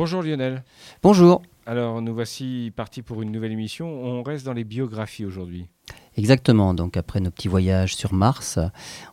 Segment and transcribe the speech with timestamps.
[0.00, 0.64] Bonjour Lionel.
[1.02, 1.42] Bonjour.
[1.66, 3.86] Alors nous voici partis pour une nouvelle émission.
[3.86, 5.66] On reste dans les biographies aujourd'hui.
[6.16, 8.58] Exactement, donc après nos petits voyages sur Mars,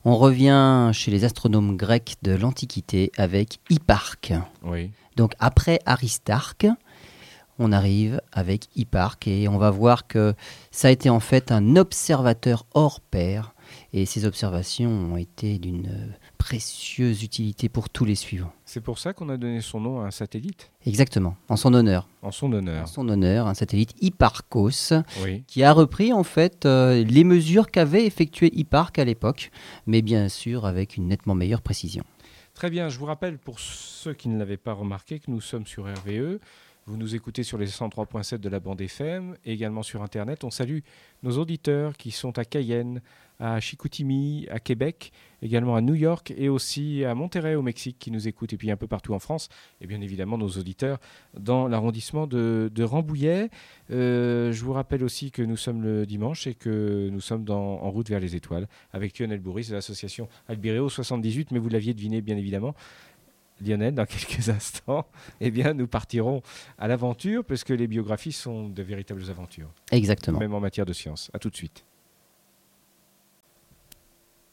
[0.06, 4.32] on revient chez les astronomes grecs de l'Antiquité avec Hipparque.
[4.64, 4.92] Oui.
[5.18, 6.68] Donc après Aristarque,
[7.60, 10.36] on arrive avec Hipparque et on va voir que
[10.72, 13.54] ça a été en fait un observateur hors pair
[13.94, 18.52] et ces observations ont été d'une précieuse utilité pour tous les suivants.
[18.66, 22.08] C'est pour ça qu'on a donné son nom à un satellite Exactement, en son honneur.
[22.22, 22.84] En son honneur.
[22.84, 24.94] En son honneur, un satellite Hipparcos
[25.24, 25.44] Oui.
[25.48, 29.52] qui a repris en fait euh, les mesures qu'avait effectué Hipparque à l'époque,
[29.86, 32.04] mais bien sûr avec une nettement meilleure précision.
[32.54, 35.68] Très bien, je vous rappelle pour ceux qui ne l'avaient pas remarqué que nous sommes
[35.68, 36.40] sur RVE.
[36.88, 40.46] Vous nous écoutez sur les 103.7 de la bande FM et également sur Internet.
[40.46, 40.80] On salue
[41.22, 43.02] nos auditeurs qui sont à Cayenne,
[43.40, 48.12] à Chicoutimi, à Québec, également à New York et aussi à Monterrey au Mexique qui
[48.12, 49.50] nous écoutent et puis un peu partout en France.
[49.82, 51.00] Et bien évidemment nos auditeurs
[51.38, 53.50] dans l'arrondissement de, de Rambouillet.
[53.92, 57.82] Euh, je vous rappelle aussi que nous sommes le dimanche et que nous sommes dans,
[57.82, 61.94] en route vers les étoiles avec Lionel Bourris de l'association Albireo 78, mais vous l'aviez
[61.94, 62.74] deviné bien évidemment.
[63.66, 65.08] Lionel, dans quelques instants,
[65.42, 66.42] eh bien, nous partirons
[66.78, 70.40] à l'aventure, parce que les biographies sont de véritables aventures, Exactement.
[70.40, 71.32] même en matière de science.
[71.34, 71.87] À tout de suite.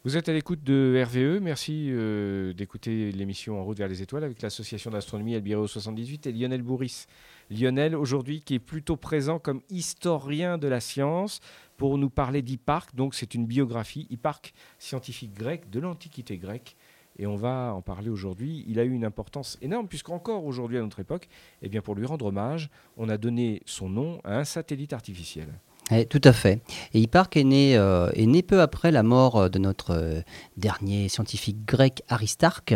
[0.07, 1.41] Vous êtes à l'écoute de RVE.
[1.41, 6.33] Merci euh, d'écouter l'émission En route vers les étoiles avec l'association d'astronomie Albireo 78 et
[6.33, 7.07] Lionel Bourris.
[7.51, 11.41] Lionel, aujourd'hui, qui est plutôt présent comme historien de la science
[11.79, 12.95] pour nous parler d'Hipparque.
[12.95, 16.77] Donc, c'est une biographie, Hipparque, scientifique grec de l'Antiquité grecque.
[17.19, 18.63] Et on va en parler aujourd'hui.
[18.69, 21.29] Il a eu une importance énorme, puisqu'encore aujourd'hui, à notre époque,
[21.63, 22.69] eh bien, pour lui rendre hommage,
[22.99, 25.49] on a donné son nom à un satellite artificiel.
[25.91, 26.63] Eh, tout à fait.
[26.95, 30.21] Et Hipparque est né, euh, est né peu après la mort euh, de notre euh,
[30.57, 32.75] dernier scientifique grec Aristarque.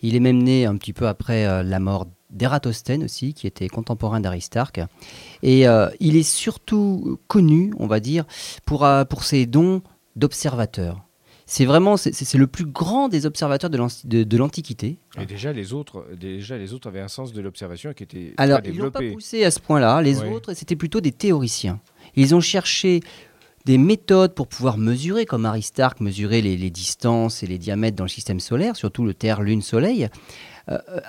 [0.00, 3.68] Il est même né un petit peu après euh, la mort d'Ératosthène aussi, qui était
[3.68, 4.80] contemporain d'Aristarque.
[5.42, 5.64] Et
[5.98, 8.26] il est surtout connu, on va dire,
[8.66, 9.80] pour, pour ses dons
[10.14, 11.00] d'observateur.
[11.46, 14.98] C'est vraiment c'est- le plus grand des observateurs de l'anti- de- de l'Antiquité.
[15.18, 18.60] Et déjà les, autres, déjà, les autres avaient un sens de l'observation qui était Alors,
[18.60, 19.14] très ils l'ont pas développé.
[19.14, 20.02] poussé à ce point-là.
[20.02, 20.28] Les Ouais.
[20.30, 21.80] autres, c'était plutôt des théoriciens.
[22.18, 22.98] Ils ont cherché
[23.64, 28.08] des méthodes pour pouvoir mesurer, comme Aristarque mesurer les, distances et les diamètres dans le
[28.08, 30.08] système solaire, surtout le Terre, Lune, Soleil.
[30.68, 31.00] Euh, euh,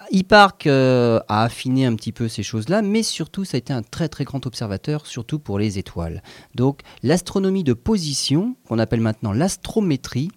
[0.68, 4.08] euh, a affiné un petit peu ces choses-là, mais surtout, ça a été un très
[4.08, 6.22] très grand observateur, surtout pour les étoiles.
[6.54, 10.30] Donc, l'astronomie de position, qu'on appelle maintenant l'astrométrie,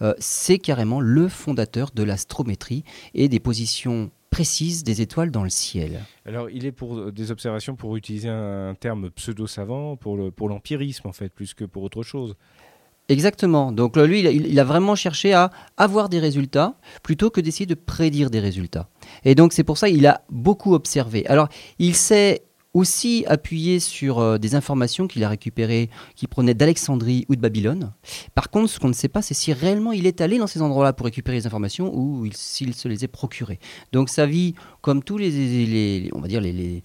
[0.00, 5.50] euh, c'est carrément le fondateur de l'astrométrie et des positions précises des étoiles dans le
[5.50, 6.00] ciel.
[6.24, 10.48] Alors, il est pour euh, des observations pour utiliser un terme pseudo-savant, pour le- pour
[10.48, 12.36] l'empirisme, en fait, plus que pour autre chose.
[13.08, 13.72] Exactement.
[13.72, 17.66] Donc lui, il a, il a vraiment cherché à avoir des résultats plutôt que d'essayer
[17.66, 18.88] de prédire des résultats.
[19.24, 21.26] Et donc c'est pour ça qu'il a beaucoup observé.
[21.26, 21.48] Alors
[21.80, 27.36] il s'est aussi appuyé sur euh, des informations qu'il a récupérées, qui provenaient d'Alexandrie ou
[27.36, 27.92] de Babylone.
[28.34, 30.62] Par contre, ce qu'on ne sait pas, c'est si réellement il est allé dans ces
[30.62, 33.58] endroits-là pour récupérer les informations ou il- s'il se les est procurées.
[33.92, 36.82] Donc sa vie, comme tous les, on va dire les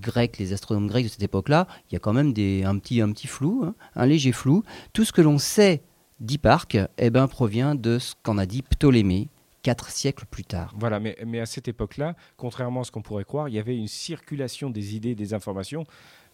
[0.00, 3.00] Grecs, les astronomes grecs de cette époque-là, il y a quand même des, un, petit,
[3.00, 4.62] un petit flou, hein, un léger flou.
[4.92, 5.82] Tout ce que l'on sait
[6.20, 9.28] d'Hipparque eh ben, provient de ce qu'en a dit Ptolémée
[9.62, 10.74] quatre siècles plus tard.
[10.78, 13.76] Voilà, mais, mais à cette époque-là, contrairement à ce qu'on pourrait croire, il y avait
[13.76, 15.84] une circulation des idées, des informations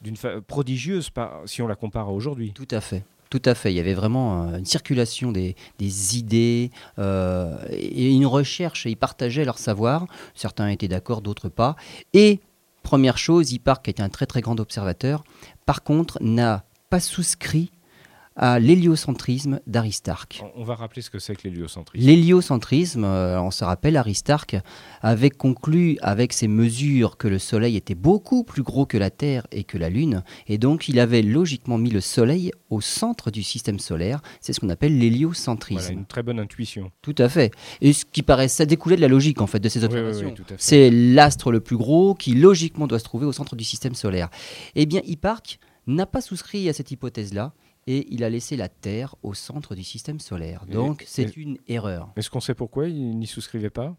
[0.03, 2.53] d'une fa- prodigieuse par- si on la compare à aujourd'hui.
[2.53, 3.05] Tout à fait.
[3.31, 3.73] Tout à fait.
[3.73, 8.85] Il y avait vraiment euh, une circulation des, des idées euh, et une recherche.
[8.87, 10.07] Ils partageaient leur savoir.
[10.35, 11.75] Certains étaient d'accord, d'autres pas.
[12.13, 12.41] Et
[12.83, 15.25] première chose, Hipparque était un très très grand observateur.
[15.67, 17.73] Par contre, n'a pas souscrit
[18.37, 20.43] à l'héliocentrisme d'Aristarque.
[20.57, 22.05] On, va rappeler ce que c'est que l'héliocentrisme.
[22.05, 24.57] L'héliocentrisme, euh, on se rappelle, Aristarque
[25.03, 29.47] avait conclu avec ses mesures que le Soleil était beaucoup plus gros que la Terre
[29.53, 33.43] et que la Lune, et donc il avait logiquement mis le Soleil au centre du
[33.43, 34.21] système solaire.
[34.41, 35.81] C'est ce qu'on appelle l'héliocentrisme.
[35.81, 36.91] Voilà, une très bonne intuition.
[37.03, 37.53] Tout à fait.
[37.81, 39.99] Et ce qui paraît, ça découlait de la logique en fait de ces Oui, oui,
[40.01, 40.35] observations.
[40.37, 40.57] oui.
[40.59, 44.29] C'est l'astre le plus gros qui logiquement doit se trouver au centre du système solaire.
[44.75, 47.53] Eh bien, Hipparque n'a pas souscrit à cette hypothèse-là
[47.87, 50.67] et il a laissé la Terre au centre du système solaire.
[50.67, 52.13] Donc, c'est une erreur.
[52.17, 53.97] Est-ce qu'on sait pourquoi il n'y souscrivait pas?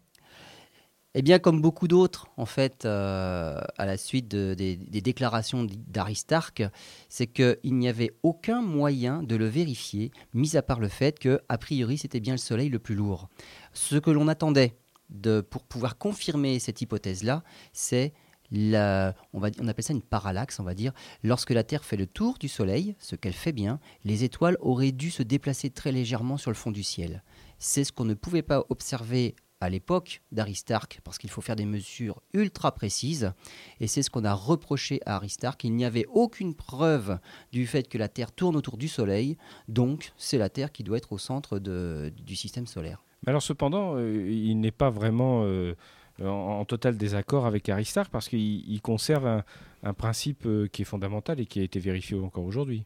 [1.18, 5.64] Eh bien, comme beaucoup d'autres, en fait, euh, à la suite de- des, des déclarations
[5.64, 6.62] d'Aristarque,
[7.08, 11.40] c'est qu'il n'y avait aucun moyen de le vérifier, mis à part le fait que,
[11.48, 13.30] a priori, c'était bien le Soleil le plus lourd.
[13.72, 14.76] Ce que l'on attendait
[15.08, 17.42] de, pour pouvoir confirmer cette hypothèse-là,
[17.72, 18.12] c'est
[18.52, 20.92] on, va, on appelle ça une parallaxe, on va dire.
[21.22, 24.92] Lorsque la Terre fait le tour du Soleil, ce qu'elle fait bien, les étoiles auraient
[24.92, 27.22] dû se déplacer très légèrement sur le fond du ciel.
[27.58, 31.64] C'est ce qu'on ne pouvait pas observer à l'époque d'Aristarque, parce qu'il faut faire des
[31.64, 33.32] mesures ultra précises,
[33.80, 37.18] et c'est ce qu'on a reproché à Aristarque, il n'y avait aucune preuve
[37.52, 39.38] du fait que la Terre tourne autour du Soleil,
[39.68, 43.02] donc c'est la Terre qui doit être au centre du système solaire.
[43.24, 45.74] Mais alors cependant, euh, il n'est pas vraiment euh,
[46.22, 46.26] en,
[46.60, 48.40] en total désaccord avec Aristarque parce qu'il
[48.70, 49.44] il conserve un,
[49.82, 52.84] un principe euh, qui est fondamental et qui a été vérifié encore aujourd'hui.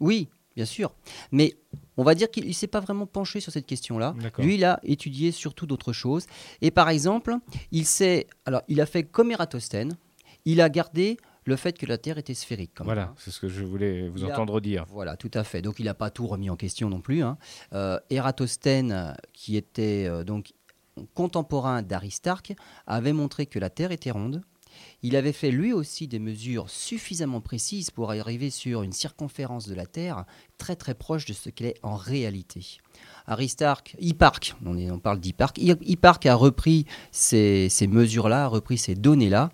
[0.00, 0.94] Oui, bien sûr,
[1.32, 1.54] mais
[1.96, 4.14] on va dire qu'il ne s'est pas vraiment penché sur cette question-là.
[4.38, 6.26] Lui, il a étudié surtout d'autres choses.
[6.62, 7.34] Et par exemple,
[7.72, 9.96] il sait, alors il a fait comme Ératosthène,
[10.44, 12.72] il a gardé le fait que la Terre était sphérique.
[12.74, 13.14] quand Voilà, hein.
[13.16, 14.84] c'est ce que je voulais vous Il a- entendre dire.
[14.90, 15.62] Voilà, tout à fait.
[15.62, 17.22] Donc il n'a pas tout remis en question non plus.
[17.22, 17.38] hein.
[17.72, 20.52] Euh, Ératosthène, euh, qui était euh, donc
[21.14, 22.54] contemporain d'Aristarque,
[22.86, 24.42] avait montré que la Terre était ronde.
[25.02, 29.74] Il avait fait lui aussi des mesures suffisamment précises pour arriver sur une circonférence de
[29.74, 30.24] la Terre
[30.56, 32.78] très très proche de ce qu'elle est en réalité.
[33.26, 35.20] Aristarque, Hipparque, on, on parle
[35.56, 39.50] Hipparque a repris ces mesures-là, a repris ces données-là,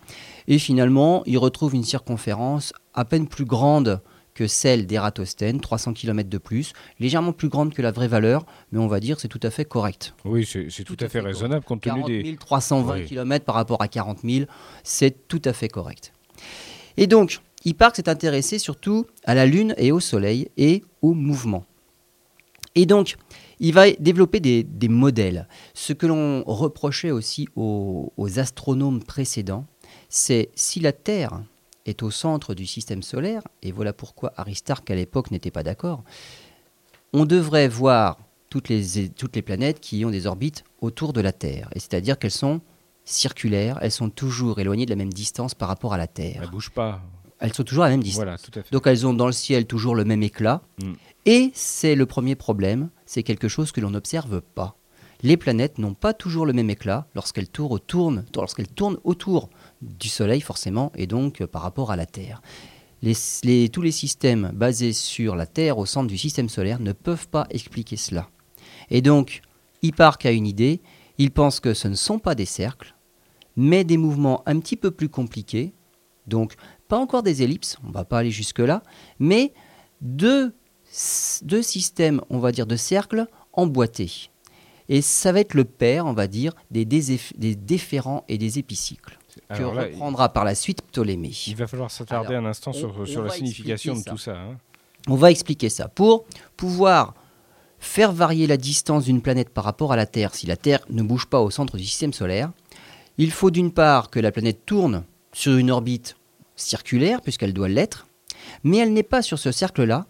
[0.47, 4.03] et finalement il retrouve une circonférence à peine plus grande
[4.35, 8.79] que celle d'Ératosthène, 300 km de plus, légèrement plus grande que la vraie valeur, mais
[8.79, 10.15] on va dire que c'est tout à fait correct.
[10.25, 12.37] Oui, c'est tout, Tout à fait fait raisonnable compte tenu 40 des.
[12.37, 13.05] 320 Oui.
[13.07, 14.47] km par rapport à 40 000,
[14.83, 16.13] c'est tout à fait correct.
[16.97, 21.65] Et donc, Hipparque s'est intéressé surtout à la Lune et au Soleil et au mouvement.
[22.75, 23.17] Et donc,
[23.61, 25.49] il va développer des, des modèles.
[25.75, 29.65] Ce que l'on reprochait aussi aux, aux astronomes précédents,
[30.09, 31.41] c'est si la Terre
[31.87, 36.03] est au centre du système solaire, et voilà pourquoi Aristarque à l'époque n'était pas d'accord,
[37.13, 38.19] on devrait voir
[38.51, 41.69] toutes les, toutes les planètes qui ont des orbites autour de la Terre.
[41.75, 42.61] Et c'est-à-dire qu'elles sont
[43.05, 46.49] circulaires, elles sont toujours éloignées de la même distance par rapport à la Terre.
[46.51, 47.03] bouge pas.
[47.41, 48.25] Elles sont toujours à la même distance.
[48.25, 48.73] Voilà, tout à fait.
[48.73, 50.63] Donc elles ont dans le ciel toujours le même éclat.
[50.83, 50.93] Mm.
[51.27, 54.77] Et c'est le premier problème, c'est quelque chose que l'on n'observe pas.
[55.23, 59.51] Les planètes n'ont pas toujours le même éclat lorsqu'elles tournent, tournent- lorsqu'elles tournent autour
[59.85, 62.43] du Soleil forcément et donc euh, par rapport à la Terre.
[63.73, 67.47] Tous les systèmes basés sur la Terre au centre du système solaire ne peuvent pas
[67.51, 68.31] expliquer cela.
[68.91, 69.43] Et donc,
[69.83, 70.81] Hipparque a une idée,
[71.19, 72.95] il pense que ce ne sont pas des cercles,
[73.57, 75.75] mais des mouvements un petit peu plus compliqués,
[76.27, 76.55] donc
[76.89, 78.83] pas encore des ellipses, on ne va pas aller jusque-là,
[79.19, 79.53] mais
[80.01, 80.55] deux,
[80.91, 84.31] systèmes, on va dire, de cercles emboîtés.
[84.89, 89.19] Et ça va être le père, on va dire, des, des déférents et des épicycles,
[89.49, 91.33] que là, reprendra par la suite Ptolémée.
[91.47, 94.37] il va falloir s'attarder un instant on- sur, on sur la signification de tout ça.
[94.37, 94.57] hein.
[95.09, 95.89] On va expliquer ça.
[95.89, 96.25] Pour
[96.57, 97.15] pouvoir
[97.79, 101.03] faire varier la distance d'une planète par rapport à la Terre, si la Terre ne
[101.03, 102.51] bouge pas au centre du système solaire,
[103.19, 106.17] il faut d'une part que la planète tourne sur une orbite
[106.57, 108.07] circulaire, puisqu'elle doit l'être,
[108.63, 110.07] mais elle n'est pas sur ce cercle-là,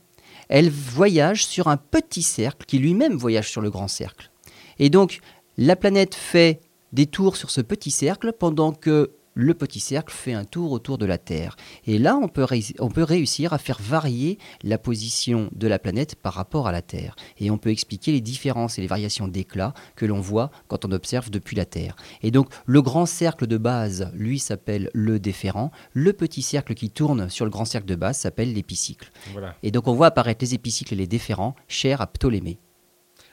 [0.48, 4.30] elle voyage sur un petit cercle qui lui-même voyage sur le grand cercle.
[4.78, 5.20] Et donc,
[5.56, 6.60] la planète fait
[6.94, 10.96] des tours sur ce petit cercle pendant que le petit cercle fait un tour autour
[10.96, 11.56] de la Terre.
[11.88, 12.46] Et là, on peut,
[12.78, 16.82] on peut réussir à faire varier la position de la planète par rapport à la
[16.82, 17.16] Terre.
[17.38, 20.92] Et on peut expliquer les différences et les variations d'éclat que l'on voit quand on
[20.92, 21.96] observe depuis la Terre.
[22.22, 25.72] Et donc, le grand cercle de base, lui, s'appelle le déférent.
[25.94, 29.10] Le petit cercle qui tourne sur le grand cercle de base s'appelle l'épicycle.
[29.32, 29.56] Voilà.
[29.64, 32.60] Et donc, on voit apparaître les épicycles et les déférents, chers à Ptolémée.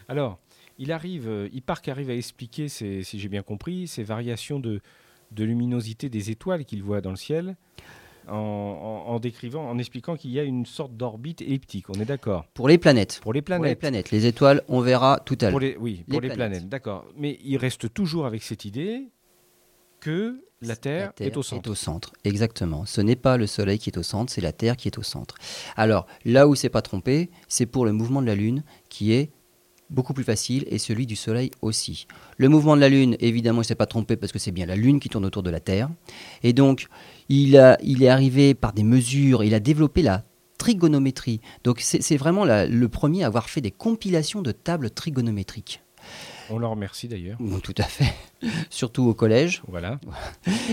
[0.08, 0.40] Alors,
[0.84, 4.82] il arrive, euh, Hipparque arrive à expliquer, si j'ai bien compris, ces variations de,
[5.32, 7.56] de luminosité des étoiles qu'il voit dans le ciel,
[8.28, 11.90] en, en- en décrivant, en expliquant qu'il y a une sorte d'orbite elliptique.
[11.90, 12.46] On est d'accord?
[12.54, 13.20] Pour les planètes.
[13.22, 13.80] Pour les Pour les planètes.
[13.80, 14.12] planètes.
[14.12, 15.60] Les étoiles, on verra tout à l'heure.
[15.80, 16.36] Oui, pour Les les, planètes.
[16.36, 17.06] planètes, d'accord.
[17.18, 19.08] Mais il reste toujours avec cette idée
[20.00, 21.68] que la Terre, est au centre.
[21.68, 22.86] Est au centre, exactement.
[22.86, 25.04] Ce n'est pas le Soleil qui est au centre, c'est la Terre qui est au
[25.04, 25.36] centre.
[25.76, 29.32] Alors, là où c'est pas trompé, c'est pour le mouvement de la Lune qui est
[29.92, 32.08] beaucoup plus facile et celui du Soleil aussi.
[32.38, 34.66] Le mouvement de la Lune, évidemment, il ne s'est pas trompé parce que c'est bien
[34.66, 35.90] la Lune qui tourne autour de la Terre.
[36.44, 36.88] Et donc,
[37.30, 40.24] il, a, il est arrivé par des mesures, il a développé la
[40.58, 41.42] trigonométrie.
[41.64, 45.82] Donc, c'est vraiment le premier à avoir fait des compilations de tables trigonométriques.
[46.50, 47.38] On leur remercie d'ailleurs.
[47.40, 48.14] Bon, tout à fait.
[48.70, 49.62] Surtout au collège.
[49.68, 50.00] Voilà.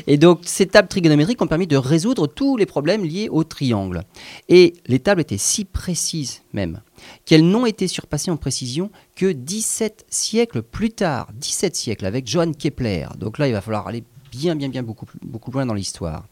[0.06, 4.02] Et donc, ces tables trigonométriques ont permis de résoudre tous les problèmes liés au triangle.
[4.48, 6.80] Et les tables étaient si précises même
[7.24, 11.28] qu'elles n'ont été surpassées en précision que 17 siècles plus tard.
[11.34, 13.06] 17 siècles avec Johann Kepler.
[13.18, 16.26] Donc là, il va falloir aller bien, bien, bien beaucoup, beaucoup loin dans l'histoire.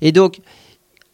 [0.00, 0.40] Et donc,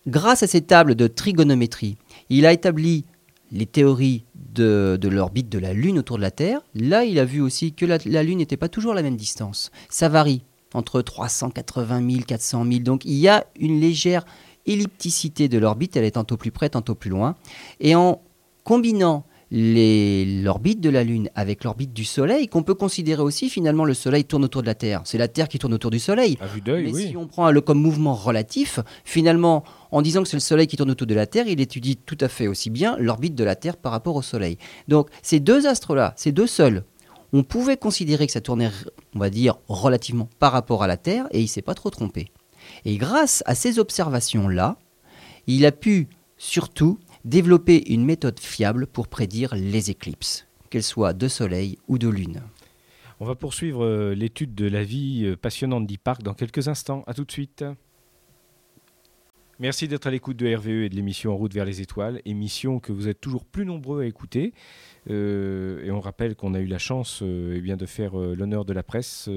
[0.07, 1.97] grâce à ces tables de trigonométrie,
[2.29, 3.05] il a établi
[3.53, 6.61] les théories de, de l'orbite de la Lune autour de la Terre.
[6.75, 9.17] Là, il a vu aussi que la, la Lune n'était pas toujours à la même
[9.17, 9.71] distance.
[9.89, 10.43] Ça varie
[10.75, 12.81] entre 380 000, 400 000.
[12.81, 14.25] Donc, il y a une légère
[14.67, 15.97] ellipticité de l'orbite.
[15.97, 17.37] Elle est tantôt plus près, tantôt plus loin.
[17.81, 18.23] Et en
[18.65, 23.93] combinant l'orbite de la Lune avec l'orbite du Soleil, qu'on peut considérer aussi finalement le
[23.93, 25.03] Soleil tourne autour de la Terre.
[25.05, 26.39] C'est la Terre qui tourne autour du Soleil.
[26.41, 27.09] À vue d'œil, Mais oui.
[27.09, 30.79] si on prend le comme mouvement relatif, finalement, en disant que c'est le Soleil qui
[30.79, 33.55] tourne autour de la Terre, il étudie tout à fait aussi bien l'orbite de la
[33.55, 34.57] Terre par rapport au Soleil.
[34.89, 36.85] Donc ces deux astres-là, ces deux seuls,
[37.35, 38.71] on pouvait considérer que ça tournait,
[39.15, 42.29] on va dire, relativement par rapport à la Terre, et il s'est pas trop trompé.
[42.87, 44.77] Et grâce à ces observations-là,
[45.47, 51.29] il a pu surtout développer une méthode fiable pour prédire les éclipses, qu'elles soient de
[51.29, 52.43] Soleil ou de Lune.
[53.21, 57.05] On va poursuivre euh, l'étude de la vie euh, passionnante d'E-Park dans quelques instants.
[57.07, 57.65] À tout de suite.
[59.63, 62.81] Merci d'être à l'écoute de RVE et de l'émission En route vers les étoiles, émission
[62.81, 64.55] que vous êtes toujours plus nombreux à écouter.
[65.09, 68.35] Euh, et on rappelle qu'on a eu la chance euh, eh bien, de faire euh,
[68.35, 69.29] l'honneur de la presse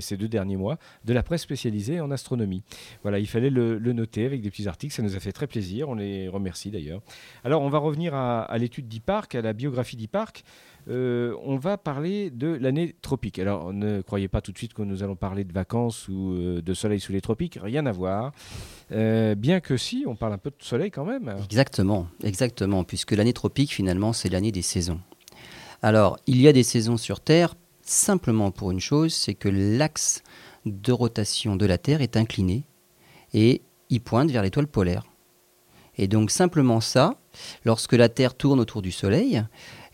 [0.00, 2.62] ces deux derniers mois, de la presse spécialisée en astronomie.
[3.02, 5.90] Voilà, il fallait le, noter avec des petits articles, ça nous a fait très plaisir,
[5.90, 7.02] on les remercie d'ailleurs.
[7.44, 10.42] Alors on va revenir à, à l'étude d'E-Park, à la biographie d'E-Park.
[10.88, 13.38] Euh, on va parler de l'année tropique.
[13.38, 16.62] Alors, ne croyez pas tout de suite que nous allons parler de vacances ou euh,
[16.62, 18.32] de soleil sous les tropiques, rien à voir.
[18.92, 21.34] Euh, bien que si, on parle un peu de soleil quand même.
[21.44, 25.00] Exactement, exactement, puisque l'année tropique, finalement, c'est l'année des saisons.
[25.80, 30.22] Alors, il y a des saisons sur Terre simplement pour une chose, c'est que l'axe
[30.66, 32.64] de rotation de la Terre est incliné
[33.34, 35.04] et il pointe vers l'étoile polaire.
[35.96, 37.20] Et donc simplement ça,
[37.64, 39.44] lorsque la Terre tourne autour du Soleil,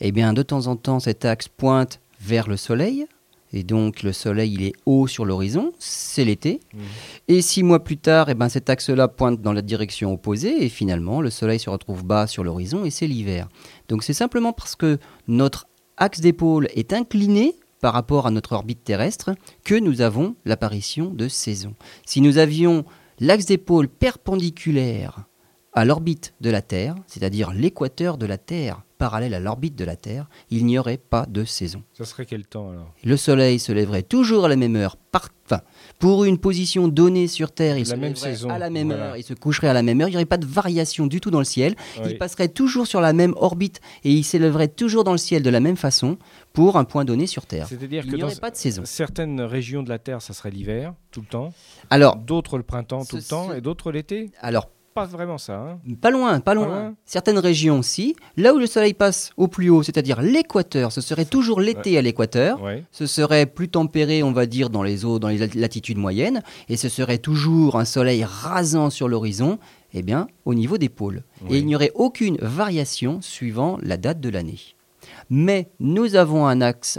[0.00, 3.06] eh bien de temps en temps cet axe pointe vers le Soleil,
[3.52, 6.60] et donc le Soleil il est haut sur l'horizon, c'est l'été.
[6.72, 6.80] Mhm.
[7.28, 10.68] Et six mois plus tard, eh ben, cet axe-là pointe dans la direction opposée, et
[10.68, 13.48] finalement le Soleil se retrouve bas sur l'horizon, et c'est l'hiver.
[13.88, 15.66] Donc c'est simplement parce que notre
[15.96, 21.28] axe d'épaule est incliné par rapport à notre orbite terrestre que nous avons l'apparition de
[21.28, 21.74] saisons.
[22.06, 22.84] Si nous avions
[23.18, 25.24] l'axe d'épaule perpendiculaire
[25.72, 29.96] à l'orbite de la Terre, c'est-à-dire l'équateur de la Terre parallèle à l'orbite de la
[29.96, 31.82] Terre, il n'y aurait pas de saison.
[31.94, 32.92] Ça serait quel temps alors?
[33.02, 35.30] Le Soleil se lèverait toujours à la même heure, par...
[35.46, 35.62] enfin,
[35.98, 38.88] pour une position donnée sur Terre, il La se même lèverait saison, à la même
[38.88, 39.06] voilà.
[39.08, 41.18] heure, il se coucherait à la même heure, il n'y aurait pas de variation du
[41.20, 42.10] tout dans le ciel, Oui.
[42.10, 45.50] il passerait toujours sur la même orbite et il s'élèverait toujours dans le ciel de
[45.50, 46.18] la même façon
[46.52, 47.66] pour un point donné sur Terre.
[47.68, 48.82] C'est-à-dire Il que n'y aurait pas de saison.
[48.84, 51.52] certaines régions de la Terre, ça serait l'hiver, tout le temps.
[51.88, 53.48] Alors, D'autres le printemps, tout Ce- le temps.
[53.50, 54.30] ce- Et d'autres l'été?
[54.40, 55.56] alors Pas vraiment ça.
[55.56, 55.78] hein.
[56.00, 56.66] Pas loin, pas loin.
[56.66, 56.94] loin.
[57.04, 58.16] Certaines régions, si.
[58.36, 62.02] Là où le soleil passe au plus haut, c'est-à-dire l'équateur, ce serait toujours l'été à
[62.02, 62.60] l'équateur.
[62.60, 62.84] Ouais.
[62.90, 66.42] Ce serait plus tempéré, on va dire, dans les eaux, dans les lat- latitudes moyennes.
[66.68, 69.58] Et ce serait toujours un soleil rasant sur l'horizon,
[69.94, 71.22] eh bien, au niveau des pôles.
[71.42, 71.56] Oui.
[71.56, 74.58] Et il n'y aurait aucune variation suivant la date de l'année.
[75.30, 76.98] Mais nous avons un axe,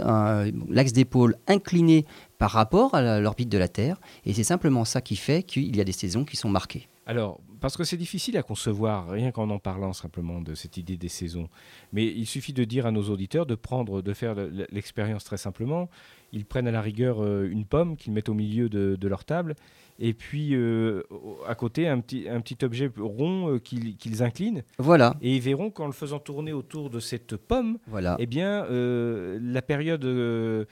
[0.70, 2.06] l'axe des pôles incliné
[2.38, 4.00] par rapport à l'orbite de la Terre.
[4.24, 6.88] Et c'est simplement ça qui fait qu'il y a des saisons qui sont marquées.
[7.04, 10.96] Alors, parce que c'est difficile à concevoir, rien qu'en en parlant simplement de cette idée
[10.96, 11.48] des saisons.
[11.92, 15.36] Mais il suffit de dire à nos auditeurs de prendre, de faire le- l'expérience très
[15.36, 15.90] simplement.
[16.32, 19.24] Ils prennent à la rigueur euh, une pomme qu'ils mettent au milieu de, de leur
[19.24, 19.56] table,
[19.98, 21.02] et puis euh,
[21.46, 25.70] à côté un petit, un petit objet rond euh, qu'ils inclinent, Voilà, et ils verront
[25.70, 28.16] qu'en le faisant tourner autour de cette pomme, voilà.
[28.20, 30.64] eh bien, euh, la période, euh,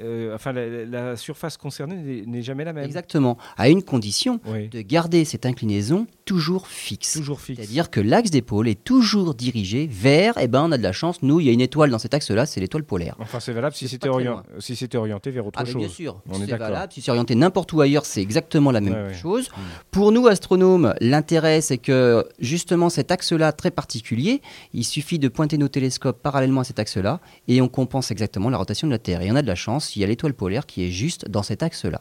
[0.00, 2.84] euh, enfin la, la surface concernée n'est- jamais la même.
[2.84, 3.38] Exactement.
[3.56, 4.68] À une condition Oui.
[4.68, 7.12] de garder cette inclinaison toujours fixe.
[7.14, 7.58] Toujours fixe.
[7.60, 11.22] C'est-à-dire que l'axe d'épaule est toujours dirigé vers, eh ben on a de la chance,
[11.22, 13.14] nous, il y a une étoile dans cet axe-là, c'est l'étoile polaire.
[13.18, 15.76] Enfin, c'est valable si c'était orient- si orienté vers autre Ah, chose.
[15.76, 16.92] bien sûr, On est c'est valable.
[16.92, 19.14] Si c'est orienté n'importe où ailleurs, c'est exactement la même Ouais, ouais.
[19.14, 19.48] chose.
[19.90, 24.40] Pour nous, astronomes, l'intérêt, c'est que justement cet axe-là, très particulier,
[24.72, 28.56] il suffit de pointer nos télescopes parallèlement à cet axe-là et on compense exactement la
[28.58, 29.20] rotation de la Terre.
[29.22, 31.42] Et on a de la chance, il y a l'étoile polaire qui est juste dans
[31.42, 32.00] cet axe-là.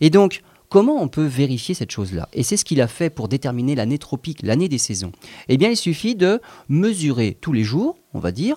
[0.00, 2.28] Et donc, comment on peut vérifier cette chose-là?
[2.32, 5.12] Et c'est ce qu'il a fait pour déterminer l'année tropique, l'année des saisons.
[5.48, 8.56] Eh bien, il suffit de mesurer tous les jours, on va dire,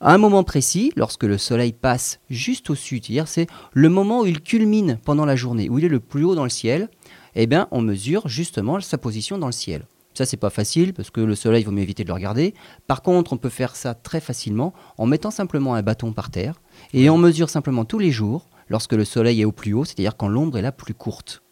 [0.00, 4.20] à un moment précis, lorsque le soleil passe juste au sud, c'est-à-dire c'est le moment
[4.20, 6.90] où il culmine pendant la journée, où il est le plus haut dans le ciel,
[7.34, 9.86] eh bien, on mesure justement sa position dans le ciel.
[10.12, 12.54] Ça, c'est pas facile parce que le soleil, il vaut mieux éviter de le regarder.
[12.86, 16.60] Par contre, on peut faire ça très facilement en mettant simplement un bâton par terre
[16.94, 20.16] et on mesure simplement tous les jours lorsque le soleil est au plus haut, c'est-à-dire
[20.16, 21.42] quand l'ombre est la plus courte.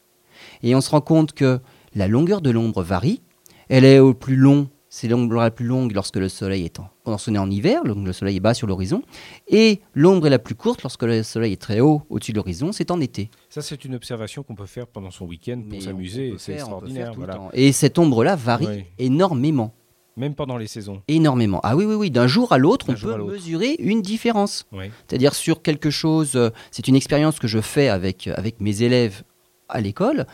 [0.64, 1.60] Et on se rend compte que
[1.94, 3.20] la longueur de l'ombre varie.
[3.68, 6.88] Elle est au plus long, c'est l'ombre la plus longue lorsque le soleil est en,
[7.04, 9.02] quand on est en hiver, donc le soleil est bas sur l'horizon.
[9.46, 12.72] Et l'ombre est la plus courte lorsque le soleil est très haut au-dessus de l'horizon,
[12.72, 13.30] c'est en été.
[13.50, 16.34] Ça, c'est une observation qu'on peut faire pendant son week-end pour s'amuser.
[16.38, 17.12] C'est extraordinaire.
[17.14, 17.40] Voilà.
[17.52, 18.84] Et cette ombre-là varie Oui.
[18.98, 19.74] énormément.
[20.16, 21.02] Même pendant les saisons.
[21.08, 21.60] Énormément.
[21.64, 22.10] Ah oui, oui, oui.
[22.10, 24.64] D'un jour à l'autre, on peut mesurer une différence.
[24.72, 24.84] Oui.
[25.08, 29.24] C'est-à-dire sur quelque chose, euh, c'est une expérience que je fais avec, avec mes élèves
[29.68, 30.26] à l'école.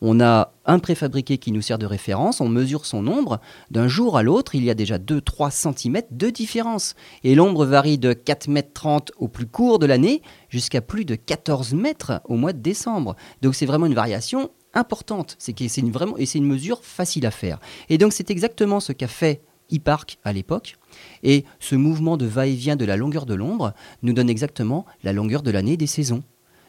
[0.00, 3.40] On a un préfabriqué qui nous sert de référence, on mesure son ombre.
[3.70, 6.94] D'un jour à l'autre, il y a déjà 2-3 cm de différence.
[7.24, 11.14] Et l'ombre varie de 4 mètres 30 au plus court de l'année jusqu'à plus de
[11.14, 13.16] 14 mètres au mois de décembre.
[13.42, 15.36] Donc c'est vraiment une variation importante.
[15.38, 17.58] C'est une, vraiment, et c'est une mesure facile à faire.
[17.88, 20.76] Et donc c'est exactement ce qu'a fait e-Park à l'époque.
[21.22, 25.42] Et ce mouvement de va-et-vient de la longueur de l'ombre nous donne exactement la longueur
[25.42, 26.22] de l'année des saisons.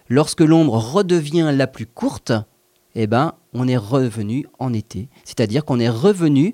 [0.08, 2.34] Lorsque l'ombre redevient la plus courte,
[2.96, 5.10] eh ben, on est revenu en été.
[5.24, 6.54] C'est-à-dire qu'on est revenu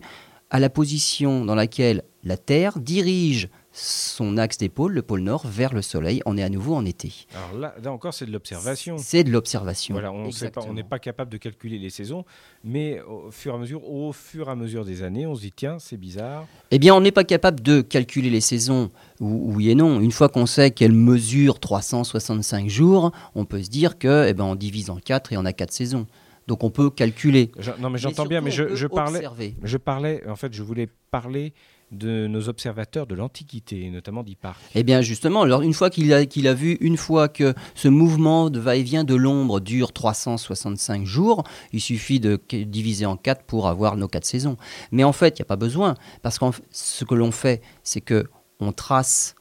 [0.50, 5.74] à la position dans laquelle la Terre dirige son axe d'épaule, le pôle nord, vers
[5.74, 6.22] le soleil.
[6.26, 7.28] On est à nouveau en été.
[7.36, 8.96] Alors là, encore, c'est de l'observation.
[8.98, 9.96] C'est de l'observation.
[9.96, 10.30] Voilà, on
[10.74, 12.24] n'est pas, capable de calculer les saisons,
[12.64, 15.42] mais au fur et à mesure, au fur et à mesure des années, on se
[15.42, 16.48] dit tiens, c'est bizarre.
[16.72, 20.00] Eh bien, on n'est pas capable de calculer les saisons, oui et non.
[20.00, 24.46] Une fois qu'on sait qu'elles mesurent 365 jours, on peut se dire que, eh ben,
[24.46, 26.08] on divise en 4 et on a 4 saisons.
[26.48, 27.52] Donc on peut calculer.
[27.80, 29.28] non, mais j'entends bien, mais je, je parlais,
[29.64, 31.54] je parlais, en fait, je voulais parler
[31.92, 36.26] de nos observateurs de l'Antiquité, notamment d'Hipparque Eh bien justement, alors une fois qu'il a,
[36.26, 41.44] qu'il a vu, une fois que ce mouvement de va-et-vient de l'ombre dure 365 jours,
[41.74, 44.58] il suffit de diviser en 4 pour avoir nos 4 saisons.
[44.92, 48.02] Mais en fait, il n'y a pas besoin, parce que ce que l'on fait, c'est
[48.02, 48.26] que
[48.60, 49.36] on trace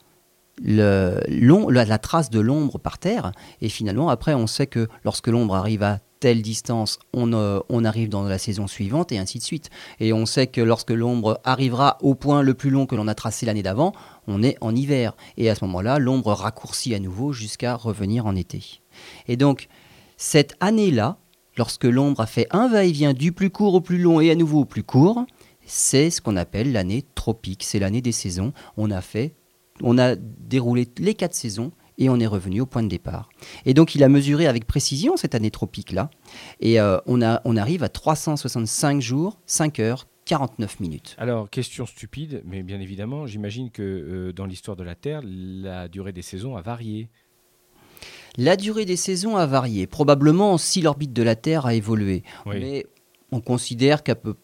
[0.63, 1.21] le,
[1.71, 5.55] la, la trace de l'ombre par terre, et finalement, après, on sait que lorsque l'ombre
[5.55, 9.69] arrive à telle distance, euh, on, arrive dans la saison suivante et ainsi de suite.
[10.01, 13.15] Et on sait que lorsque l'ombre arrivera au point le plus long que l'on a
[13.15, 13.93] tracé l'année d'avant,
[14.27, 15.15] on est en hiver.
[15.37, 18.81] Et à ce moment-là, l'ombre raccourcit à nouveau jusqu'à revenir en été.
[19.29, 19.69] Et donc,
[20.17, 21.19] cette année-là,
[21.59, 24.61] lorsque l'ombre a fait un va-et-vient du plus court au plus long et à nouveau
[24.61, 25.27] au plus court,
[25.67, 27.65] c'est ce qu'on appelle l'année tropique.
[27.65, 28.55] C'est l'année des saisons.
[28.79, 29.35] On a fait,
[29.83, 33.29] on a déroulé les quatre saisons et on est revenu au point de départ.
[33.67, 36.11] Et donc il a mesuré avec précision cette année tropique-là,
[36.61, 41.15] et euh, on, a, on arrive à 365 jours, 5 heures, 49 minutes.
[41.19, 45.89] Alors, question stupide, mais bien évidemment, j'imagine que euh, dans l'histoire de la Terre, la
[45.89, 47.09] durée des saisons a varié.
[48.37, 52.25] La durée des saisons a varié, probablement si l'orbite de la Terre a évolué.
[52.47, 52.87] Mais
[53.31, 54.35] on considère qu'à peu,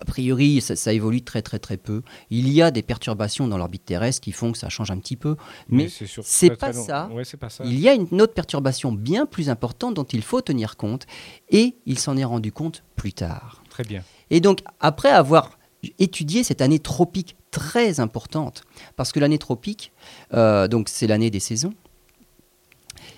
[0.00, 2.02] a priori, ça, évolue très très très peu.
[2.30, 5.16] Il y a des perturbations dans l'orbite terrestre qui font que ça change un petit
[5.16, 5.36] peu,
[5.68, 5.88] mais,
[6.22, 7.10] c'est pas, ça.
[7.38, 7.64] pas ça.
[7.64, 11.06] Il y a une autre perturbation bien plus importante dont il faut tenir compte,
[11.50, 13.62] et il s'en est rendu compte plus tard.
[13.68, 14.02] Très bien.
[14.30, 15.58] Et donc, après avoir
[15.98, 18.62] étudié cette année tropique très importante,
[18.96, 19.92] parce que l'année tropique,
[20.32, 21.74] euh, donc c'est l'année des saisons,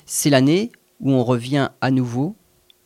[0.05, 2.37] c'est l'année où on revient à nouveau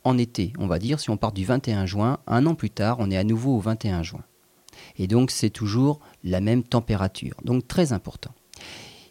[0.07, 2.97] en été, on va dire, si on part du 21 juin, un an plus tard,
[3.01, 4.23] on est à nouveau au 21 juin.
[4.99, 8.31] Et donc c'est toujours la même température, donc très important.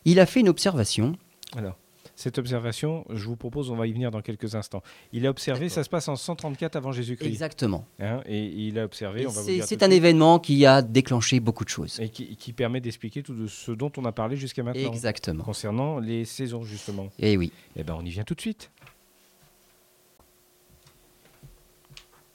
[0.05, 1.17] Il a fait une observation.
[1.57, 1.75] Alors,
[2.15, 4.81] cette observation, je vous propose, on va y venir dans quelques instants.
[5.11, 7.27] Il a observé, ça se passe en 134 avant Jésus-Christ.
[7.27, 7.85] Exactement.
[7.99, 9.27] Hein, et il a observé.
[9.63, 11.99] C'est un événement qui a déclenché beaucoup de choses.
[11.99, 14.87] Et qui, permet d'expliquer tout de ce dont on a parlé jusqu'à maintenant.
[14.87, 15.43] Exactement.
[15.43, 17.07] Concernant les saisons, justement.
[17.19, 17.51] Et eh oui.
[17.75, 18.71] Eh bien, on y vient tout de suite.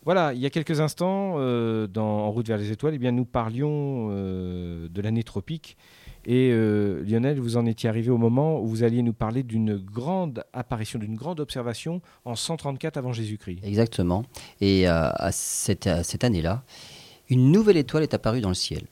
[0.05, 3.27] Voilà, il y a quelques instants, euh, En route vers les étoiles, eh bien, nous
[3.27, 5.77] parlions euh, de l'année tropique.
[6.25, 9.77] Et euh, Lionel, vous en étiez arrivé au moment où vous alliez nous parler d'une
[9.77, 13.61] grande apparition, d'une grande observation en 134 avant Jésus-Christ.
[13.63, 14.25] Exactement.
[14.61, 16.63] Et à cette, cette année-là,
[17.29, 18.83] une nouvelle étoile est apparue dans le ciel.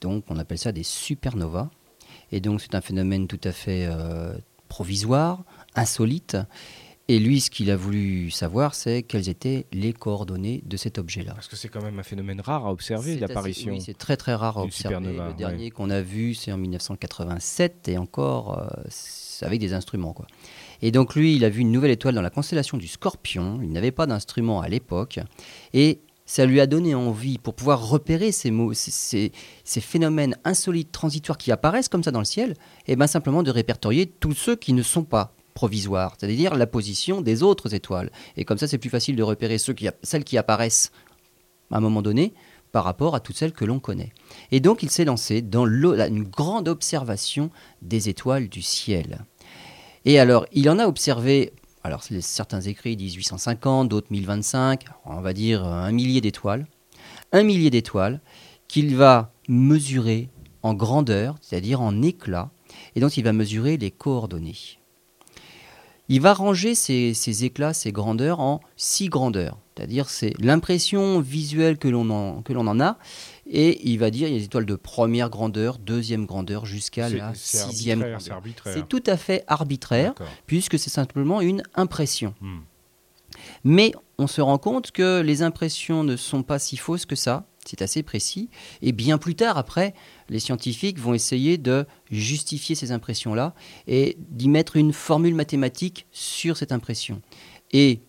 [0.00, 1.70] Donc on appelle ça des supernovas.
[2.32, 3.88] Et donc c'est un phénomène tout à fait
[4.68, 5.44] provisoire,
[5.76, 6.36] insolite.
[7.08, 11.34] Et lui, ce qu'il a voulu savoir, c'est quelles étaient les coordonnées de cet objet-là.
[11.34, 13.72] Parce que c'est quand même un phénomène rare à observer, l'apparition.
[13.72, 15.12] Oui, c'est très très rare à observer.
[15.12, 18.88] Le dernier qu'on a vu, c'est en 1987, et encore euh,
[19.42, 20.14] avec des instruments.
[20.14, 20.26] Quoi.
[20.80, 23.60] Et donc lui, il a vu une nouvelle étoile dans la constellation du Scorpion.
[23.62, 25.20] Il n'avait pas d'instrument à l'époque.
[25.74, 29.30] Et ça lui a donné envie, pour pouvoir repérer ces, mots, ces,
[29.62, 32.52] ces, phénomènes insolites, transitoires qui apparaissent comme ça dans le ciel,
[32.86, 37.20] et eh bien simplement de répertorier tous ceux qui ne sont pas c'est-à-dire la position
[37.20, 38.10] des autres étoiles.
[38.36, 40.90] Et comme ça, c'est plus facile de repérer celles qui apparaissent
[41.70, 42.34] à un moment donné
[42.72, 44.12] par rapport à toutes celles que l'on connaît.
[44.50, 47.50] Et donc, il s'est lancé dans une grande observation
[47.82, 49.24] des étoiles du ciel.
[50.04, 51.52] Et alors, il en a observé,
[51.84, 56.66] alors certains écrits disent 850, d'autres 1025, on va dire un millier d'étoiles.
[57.32, 58.20] Un millier d'étoiles
[58.66, 60.30] qu'il va mesurer
[60.62, 62.50] en grandeur, c'est-à-dire en éclat,
[62.96, 64.78] et dont il va mesurer les coordonnées.
[66.08, 69.58] Il va ranger ces, éclats, ces grandeurs en six grandeurs.
[69.74, 72.98] C'est-à-dire c'est l'impression visuelle que l'on en, en, a.
[73.46, 77.08] Et il va dire il y a des étoiles de première grandeur, deuxième grandeur, jusqu'à
[77.08, 78.42] la sixième grandeur.
[78.64, 80.14] C'est tout à fait arbitraire,
[80.46, 82.34] puisque c'est simplement une impression.
[82.40, 82.60] Hmm.
[83.64, 87.46] Mais on se rend compte que les impressions ne sont pas si fausses que ça,
[87.64, 88.48] c'est assez précis.
[88.82, 89.94] Et bien plus tard, après,
[90.28, 93.54] les scientifiques vont essayer de justifier ces impressions-là
[93.86, 97.20] et d'y mettre une formule mathématique sur cette impression.
[97.72, 98.00] Et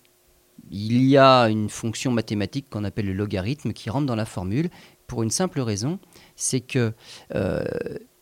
[0.71, 4.69] il y a une fonction mathématique qu'on appelle le logarithme qui rentre dans la formule
[5.07, 5.99] pour une simple raison,
[6.35, 6.93] c'est que
[7.35, 7.63] euh,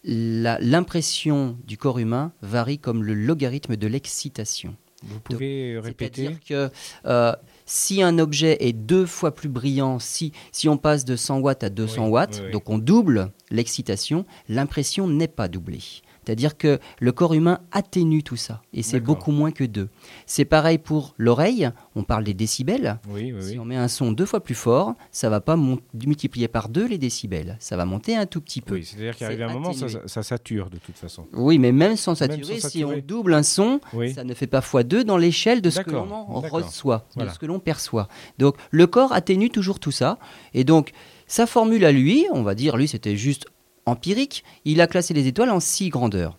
[0.03, 4.75] l'impression du corps humain varie comme le logarithme de l'excitation.
[5.03, 6.23] Vous pouvez répéter?
[6.23, 6.69] C'est-à-dire que
[7.05, 7.33] euh,
[7.73, 11.63] si un objet est deux fois plus brillant, si, si on passe de 100 watts
[11.63, 15.81] à 200 watts, donc on double l'excitation, l'impression n'est pas doublée.
[16.25, 19.89] C'est-à-dire que le corps humain atténue tout ça, et c'est beaucoup moins que 2.
[20.25, 22.99] C'est pareil pour l'oreille, on parle des décibels.
[23.39, 25.57] si on met un son deux fois plus fort, ça va pas
[25.93, 28.81] multiplier par deux les décibels, ça va monter un tout petit peu.
[28.81, 31.27] c'est-à-dire qu'arrive un moment, ça, ça, sature de toute façon.
[31.33, 33.79] Oui, mais même sans saturer, si on double un son,
[34.13, 37.39] ça ne fait pas fois deux dans l'échelle de ce que l'on reçoit, de ce
[37.39, 38.07] que l'on perçoit.
[38.37, 40.17] Donc le corps atténue toujours tout ça,
[40.53, 40.91] et donc
[41.27, 43.47] sa formule à lui, on va dire, lui c'était juste
[43.85, 46.37] empirique, il a classé les étoiles en six grandeurs.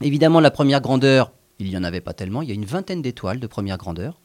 [0.00, 3.02] Évidemment, la première grandeur, il n'y en avait pas tellement, il y a une vingtaine
[3.02, 4.20] d'étoiles de première grandeur.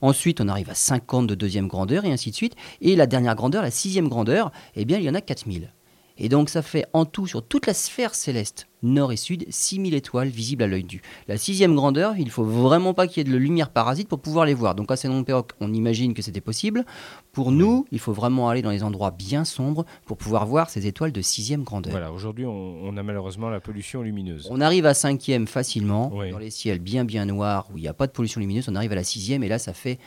[0.00, 2.54] Ensuite, on arrive à 50 de deuxième grandeur et ainsi de suite.
[2.80, 5.72] Et la dernière grandeur, la sixième grandeur, eh bien, il y en a 4000.
[6.18, 9.94] Et donc ça fait en tout sur toute la sphère céleste, nord et sud, 6000
[9.94, 11.02] étoiles visibles à l'œil nu.
[11.28, 14.20] La sixième grandeur, il ne faut vraiment pas qu'il y ait de lumière parasite pour
[14.20, 14.74] pouvoir les voir.
[14.74, 16.84] Donc à Saint-Péroc, on imagine que c'était possible.
[17.32, 20.86] Pour nous, il faut vraiment aller dans les endroits bien sombres pour pouvoir voir ces
[20.86, 21.90] étoiles de sixième grandeur.
[21.90, 24.48] Voilà, aujourd'hui on, a malheureusement la pollution lumineuse.
[24.50, 27.94] On arrive à cinquième facilement, dans les ciels bien bien noirs où il n'y a
[27.94, 29.98] pas de pollution lumineuse, on arrive à la sixième et là ça fait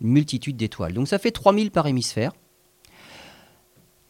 [0.00, 0.92] une multitude d'étoiles.
[0.92, 2.32] Donc ça fait 3000 par hémisphère.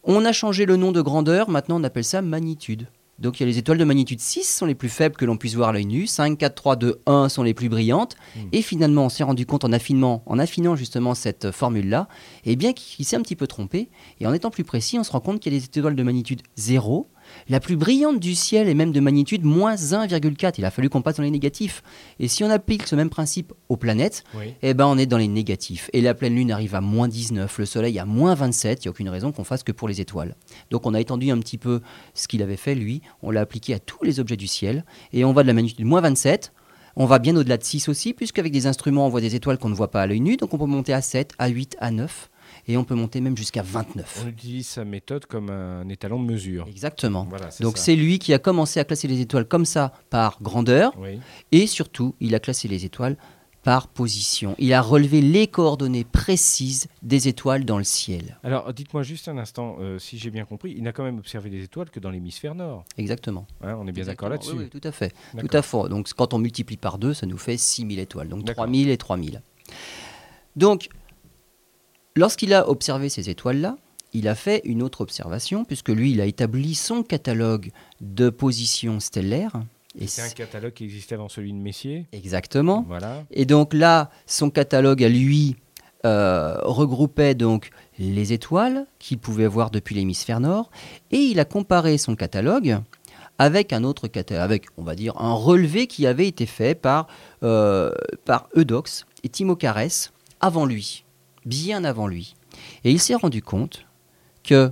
[0.07, 2.87] On a changé le nom de grandeur, maintenant on appelle ça magnitude.
[3.17, 5.35] Donc il y a les étoiles de magnitude 6 sont les plus faibles que l'on
[5.35, 8.15] puisse voir à l'œil nu, 5, 4, 3, 2, 1 sont les plus brillantes.
[8.35, 8.49] Hmm.
[8.51, 12.07] Et finalement, on s'est rendu compte en affinant, en affinant justement cette formule-là,
[12.43, 13.89] eh bien qu'il s'est un petit peu trompé.
[14.19, 16.03] Et en étant plus précis, on se rend compte qu'il y a des étoiles de
[16.03, 17.09] magnitude 0,
[17.49, 20.55] la plus brillante du ciel est même de magnitude moins 1,4.
[20.57, 21.83] Il a fallu qu'on passe dans les négatifs.
[22.19, 24.23] Et si on applique ce même principe aux planètes,
[24.61, 25.89] eh ben on est dans les négatifs.
[25.93, 28.83] Et la pleine lune arrive à moins 19, le soleil à moins 27.
[28.83, 30.35] Il n'y a aucune raison qu'on fasse que pour les étoiles.
[30.71, 31.81] Donc on a étendu un petit peu
[32.13, 33.01] ce qu'il avait fait lui.
[33.21, 34.85] On l'a appliqué à tous les objets du ciel.
[35.13, 36.51] Et on va de la magnitude moins 27
[36.97, 39.67] on va bien au-delà de 6 aussi, puisqu'avec des instruments, on voit des étoiles qu'on
[39.67, 40.37] ne voit pas à l'œil nu.
[40.37, 42.29] Donc on peut monter à 7, à 8, à 9
[42.67, 44.23] et on peut monter même jusqu'à 29.
[44.25, 46.67] On utilise sa méthode comme un étalon de mesure.
[46.67, 47.27] Exactement.
[47.59, 50.93] Donc c'est lui qui a commencé à classer les étoiles comme ça par grandeur
[51.51, 53.17] et surtout il a classé les étoiles
[53.65, 54.55] par position.
[54.59, 58.37] Il a relevé les coordonnées précises des étoiles dans le ciel.
[58.43, 61.49] Alors, dites-moi juste un instant, euh, si j'ai bien compris, il n'a quand même observé
[61.49, 62.85] des étoiles que dans l'hémisphère nord.
[62.99, 63.47] Exactement.
[63.63, 64.55] Hein, on est bien d'accord là-dessus.
[64.55, 65.15] Oui, tout à fait.
[65.35, 65.89] Tout à fait.
[65.89, 68.29] Donc, quand on multiplie par deux, ça nous fait 6000 étoiles.
[68.29, 69.41] Donc, 3000 et 3000.
[70.55, 70.89] Donc,
[72.17, 73.75] Lorsqu'il a observé ces étoiles-là,
[74.13, 79.01] il a fait une autre observation, puisque lui, il a établi son catalogue de positions
[79.01, 79.61] stellaires.
[80.07, 82.85] C'est un catalogue qui existait avant celui de Messier Exactement.
[82.87, 83.25] Voilà.
[83.31, 85.57] Et donc là, son catalogue à lui
[86.05, 90.71] euh, regroupait donc les étoiles qu'il pouvait voir depuis l'hémisphère nord,
[91.11, 92.79] et il a comparé son catalogue
[93.37, 97.07] avec un autre catalogue, avec, on va dire, un relevé qui avait été fait par,
[97.43, 97.91] euh,
[98.23, 101.04] par Eudox et Timochares avant lui
[101.45, 102.35] bien avant lui.
[102.83, 103.85] Et il s'est rendu compte
[104.43, 104.71] que,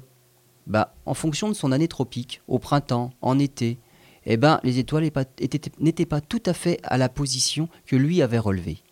[0.67, 3.79] bah, en fonction de son année tropique, au printemps, en été,
[4.25, 5.09] eh ben, les étoiles
[5.79, 8.82] n'étaient pas tout à fait à la position que lui avait relevée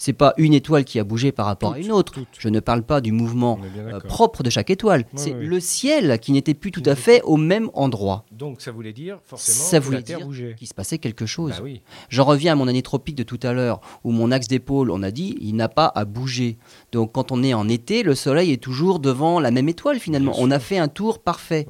[0.00, 2.14] c'est pas une étoile qui a bougé par rapport à une autre.
[2.38, 5.04] Je ne parle pas du mouvement euh, propre de chaque étoile.
[5.14, 8.24] c'est le ciel qui n'était plus tout à fait au même endroit.
[8.32, 11.52] Donc ça voulait dire forcément ça voulait dire qu'il se passait quelque chose.
[11.62, 11.68] Bah
[12.08, 15.02] J'en reviens à mon année tropique de tout à l'heure, où mon axe d'épaule, on
[15.02, 16.56] a dit, il n'a pas à bouger.
[16.92, 20.32] Donc quand on est en été, le soleil est toujours devant la même étoile finalement.
[20.38, 21.66] on a fait un tour parfait.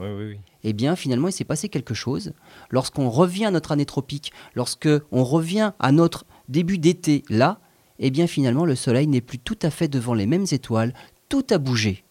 [0.62, 2.32] Eh bien, finalement, il s'est passé quelque chose.
[2.68, 7.60] Lorsqu'on revient à notre année tropique, lorsque on revient à notre début d'été, là,
[8.00, 10.92] eh bien finalement le Soleil n'est plus tout à fait devant les mêmes étoiles,
[11.28, 12.02] tout a bougé.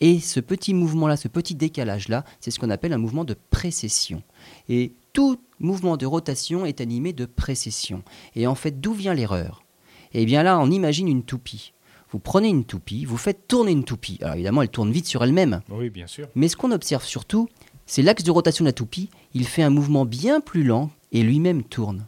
[0.00, 4.22] Et ce petit mouvement-là, ce petit décalage-là, c'est ce qu'on appelle un mouvement de précession.
[4.68, 8.02] Et tout mouvement de rotation est animé de précession.
[8.36, 9.64] Et en fait, d'où vient l'erreur?
[10.12, 11.72] Eh bien là, on imagine une toupie.
[12.10, 14.18] Vous prenez une toupie, vous faites tourner une toupie.
[14.22, 15.60] Alors évidemment, elle tourne vite sur elle-même.
[15.68, 16.28] Oui, bien sûr.
[16.34, 17.48] Mais ce qu'on observe surtout,
[17.84, 19.10] c'est l'axe de rotation de la toupie.
[19.34, 22.06] Il fait un mouvement bien plus lent et lui-même tourne.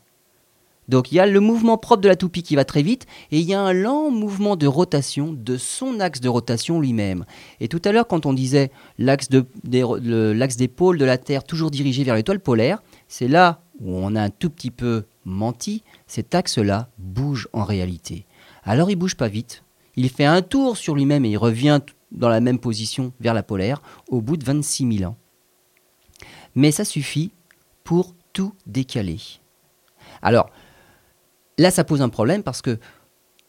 [0.89, 3.39] Donc il y a le mouvement propre de la toupie qui va très vite et
[3.39, 7.25] il y a un lent mouvement de rotation de son axe de rotation lui-même.
[7.61, 12.03] Et tout à l'heure quand on disait l'axe des pôles de la Terre toujours dirigé
[12.03, 16.89] vers l'étoile polaire, c'est là où on a un tout petit peu menti, cet axe-là
[16.99, 18.27] bouge en réalité.
[18.65, 19.63] alors il bouge pas vite.
[19.97, 21.81] Il fait un tour sur lui-même et il revient
[22.13, 25.17] dans la même position vers la polaire au bout de 26 000 ans.
[26.55, 27.33] Mais ça suffit
[27.85, 29.19] pour tout décaler.
[30.23, 30.51] Alors,
[31.61, 32.79] là, ça pose un problème parce que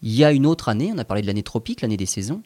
[0.01, 2.41] il y a une autre année, on a parlé de l'année tropique, l'année des saisons.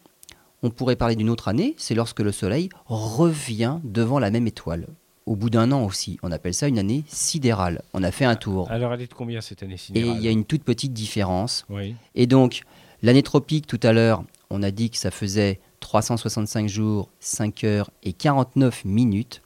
[0.62, 4.88] On pourrait parler d'une autre année, c'est lorsque le Soleil revient devant la même étoile.
[5.26, 7.82] Au bout d'un an aussi, on appelle ça une année sidérale.
[7.94, 8.70] On a fait un tour.
[8.70, 10.94] Alors, elle est de combien cette année Et sidérale il y a une toute petite
[10.94, 11.66] différence.
[11.70, 11.96] Oui.
[12.14, 12.62] Et donc,
[13.02, 17.90] l'année tropique, tout à l'heure, on a dit que ça faisait 365 jours, 5 heures
[18.04, 19.42] et 49 minutes.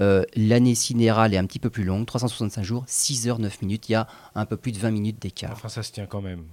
[0.00, 3.88] Euh, l'année sidérale est un petit peu plus longue, 365 jours, 6 heures 9 minutes.
[3.88, 5.52] Il y a un peu plus de 20 minutes d'écart.
[5.52, 6.44] Enfin, ça se tient quand même.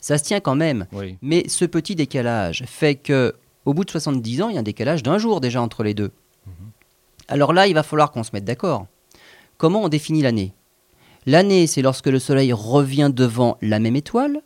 [0.00, 0.86] Ça se tient quand même.
[0.92, 1.16] Oui.
[1.22, 3.34] Mais ce petit décalage fait que,
[3.64, 5.94] au bout de 70 ans, il y a un décalage d'un jour déjà entre les
[5.94, 6.10] deux.
[7.28, 8.86] Alors là, il va falloir qu'on se mette d'accord.
[9.58, 10.54] Comment on définit l'année?
[11.26, 14.40] L'année, c'est lorsque le Soleil revient devant la même étoile,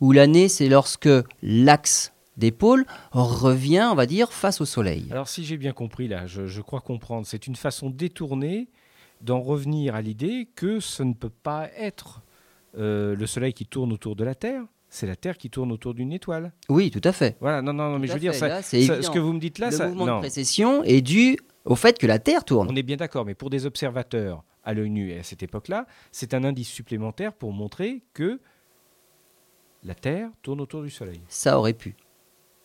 [0.00, 1.08] ou l'année, c'est lorsque
[1.42, 5.06] l'axe des pôles revient, on va dire, face au Soleil.
[5.10, 8.68] Alors, si j'ai bien compris, là, je, je crois comprendre, c'est une façon détournée
[9.20, 12.22] d'en revenir à l'idée que ce ne peut pas être
[12.78, 15.92] euh, le Soleil qui tourne autour de la Terre, c'est la Terre qui tourne autour
[15.92, 16.52] d'une étoile.
[16.68, 17.36] Oui, tout à fait.
[17.40, 19.10] Voilà, non, non, non, mais Tout je veux dire, fait, ça, là, c'est ça- ce
[19.10, 20.14] que vous me dites là, le ça, mouvement non.
[20.16, 22.68] de précession est dû au fait que la Terre tourne.
[22.70, 25.86] On est bien d'accord, mais pour des observateurs à l'œil nu et à cette époque-là,
[26.12, 28.40] c'est un indice supplémentaire pour montrer que
[29.82, 31.20] la Terre tourne autour du Soleil.
[31.28, 31.94] Ça aurait pu.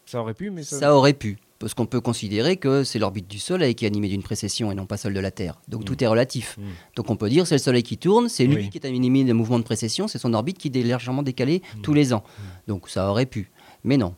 [0.05, 0.79] Ça aurait pu, mais ça...
[0.79, 1.37] Ça aurait pu.
[1.59, 4.75] Parce qu'on peut considérer que c'est l'orbite du Soleil qui est animée d'une précession et
[4.75, 5.61] non pas celle de la Terre.
[5.69, 5.85] Donc Mm.
[5.85, 6.57] tout est relatif.
[6.57, 6.61] Mm.
[6.97, 8.69] Donc on peut dire c'est le Soleil qui tourne, c'est lui Oui.
[8.69, 11.81] qui est animé d'un mouvement de précession, c'est son orbite qui est légèrement décalée Mm.
[11.81, 12.23] tous les ans.
[12.67, 13.49] Donc ça aurait pu.
[13.85, 14.13] Mais non.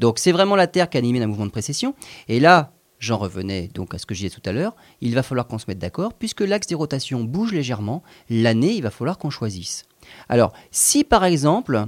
[0.00, 1.94] Donc c'est vraiment la Terre qui est animée d'un mouvement de précession.
[2.28, 5.22] Et là, j'en revenais donc à ce que je disais tout à l'heure, il va
[5.22, 9.16] falloir qu'on se mette d'accord, puisque l'axe des rotations bouge légèrement, l'année, il va falloir
[9.16, 9.84] qu'on choisisse.
[10.28, 11.86] Alors, si par exemple,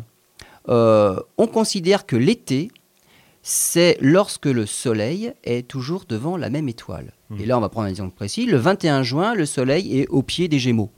[0.69, 2.71] euh, on considère que l'été,
[3.43, 7.13] c'est lorsque le Soleil est toujours devant la même étoile.
[7.31, 7.41] Mhm.
[7.41, 8.47] Et là, on va prendre un exemple précis.
[8.47, 10.91] Le 21 juin, le Soleil est au pied des Gémeaux.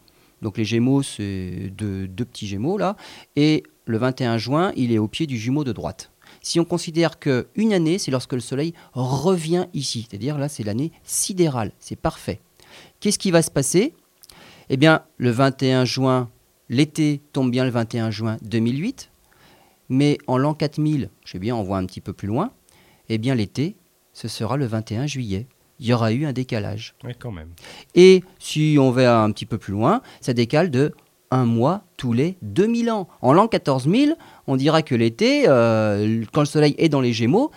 [0.43, 2.97] Donc les Gémeaux, c'est deux, deux petits Gémeaux là.
[3.35, 6.11] Et le 21 juin, il est au pied du jumeau de droite.
[6.41, 10.93] Si on considère qu'une année, c'est lorsque le Soleil revient ici, c'est-à-dire là, c'est l'année
[11.05, 12.41] sidérale, c'est parfait.
[13.01, 13.95] Qu'est-ce qui va se passer?
[14.69, 16.31] Eh bien, le 21 juin,
[16.69, 19.11] l'été tombe bien le 21 juin 2008,
[19.89, 22.51] mais en l'an 4000, je sais bien, on voit un petit peu plus loin,
[23.09, 23.77] eh bien l'été,
[24.13, 25.47] ce sera le 21 juillet.
[25.81, 26.95] Il y aura eu un décalage.
[27.05, 27.51] Oui, quand même.
[27.97, 30.93] Et si on va un petit peu plus loin, ça décale de
[31.33, 33.09] un mois tous les 2000 ans.
[33.21, 34.17] En l'an 14000,
[34.47, 37.51] on dira que l'été, euh, quand le soleil est dans les Gémeaux,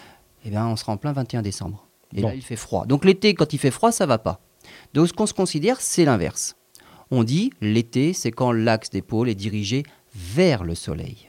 [0.46, 1.86] eh bien, on sera en plein 21 décembre.
[2.16, 2.30] Et Bon.
[2.30, 2.86] là, il fait froid.
[2.88, 4.40] Donc l'été, quand il fait froid, ça va pas.
[4.96, 6.56] Donc ce qu'on se considère, c'est l'inverse.
[7.12, 9.84] On dit l'été, c'est quand l'axe des pôles est dirigé
[10.16, 11.27] vers le soleil.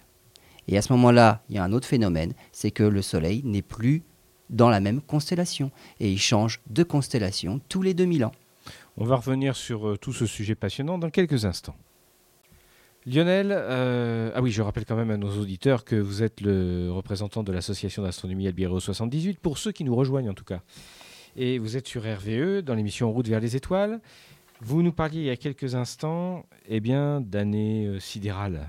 [0.68, 3.62] Et à ce moment-là, il y a un autre phénomène, c'est que le soleil n'est
[3.62, 4.02] plus
[4.50, 5.70] dans la même constellation.
[6.00, 8.32] Et il change de constellation tous les 2000 ans.
[8.96, 11.76] On va revenir sur euh, tout ce sujet passionnant dans quelques instants.
[13.06, 16.90] Lionel, euh, ah oui, je rappelle quand même à nos auditeurs que vous êtes le
[16.90, 20.60] représentant de l'association d'astronomie Albireo 78, pour ceux qui nous rejoignent en tout cas.
[21.36, 24.00] Et vous êtes sur RVE dans l'émission En route vers les étoiles.
[24.60, 28.68] Vous nous parliez il y a quelques instants eh bien, d'années euh, sidérales.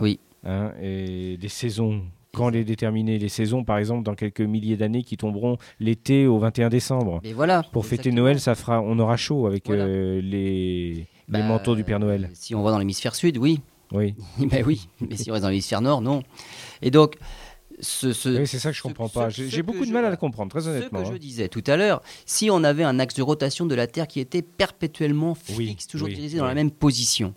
[0.00, 0.18] Oui.
[0.44, 2.02] Hein, et des saisons.
[2.34, 6.38] Quand les déterminer Les saisons, par exemple, dans quelques milliers d'années qui tomberont l'été au
[6.38, 7.20] 21 décembre.
[7.24, 7.62] Et voilà.
[7.72, 8.22] Pour fêter exactement.
[8.22, 9.84] Noël, ça fera, on aura chaud avec Voilà.
[9.84, 12.30] euh, les, les Bah, manteaux du Père Noël.
[12.32, 13.60] Si on va dans l'hémisphère sud, oui.
[13.92, 14.88] Oui, ben oui.
[15.06, 16.22] Mais si on reste dans l'hémisphère nord, non.
[16.80, 17.16] Et donc,
[17.80, 19.28] ce, ce- Oui, c'est ça que je ce- comprends ce- pas.
[19.30, 21.00] ce J'ai beaucoup de je- mal à le comprendre, très Ce honnêtement.
[21.02, 21.16] que je hein.
[21.20, 24.20] disais tout à l'heure, si on avait un axe de rotation de la Terre qui
[24.20, 27.34] était perpétuellement fixe, Oui, toujours oui, dirigé dans la même position,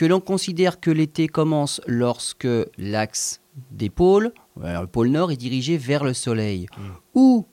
[0.00, 4.32] que l'on considère que l'été commence lorsque l'axe des pôles,
[4.62, 6.82] alors le pôle nord est dirigé vers le Soleil, Mm.
[7.16, 7.46] ou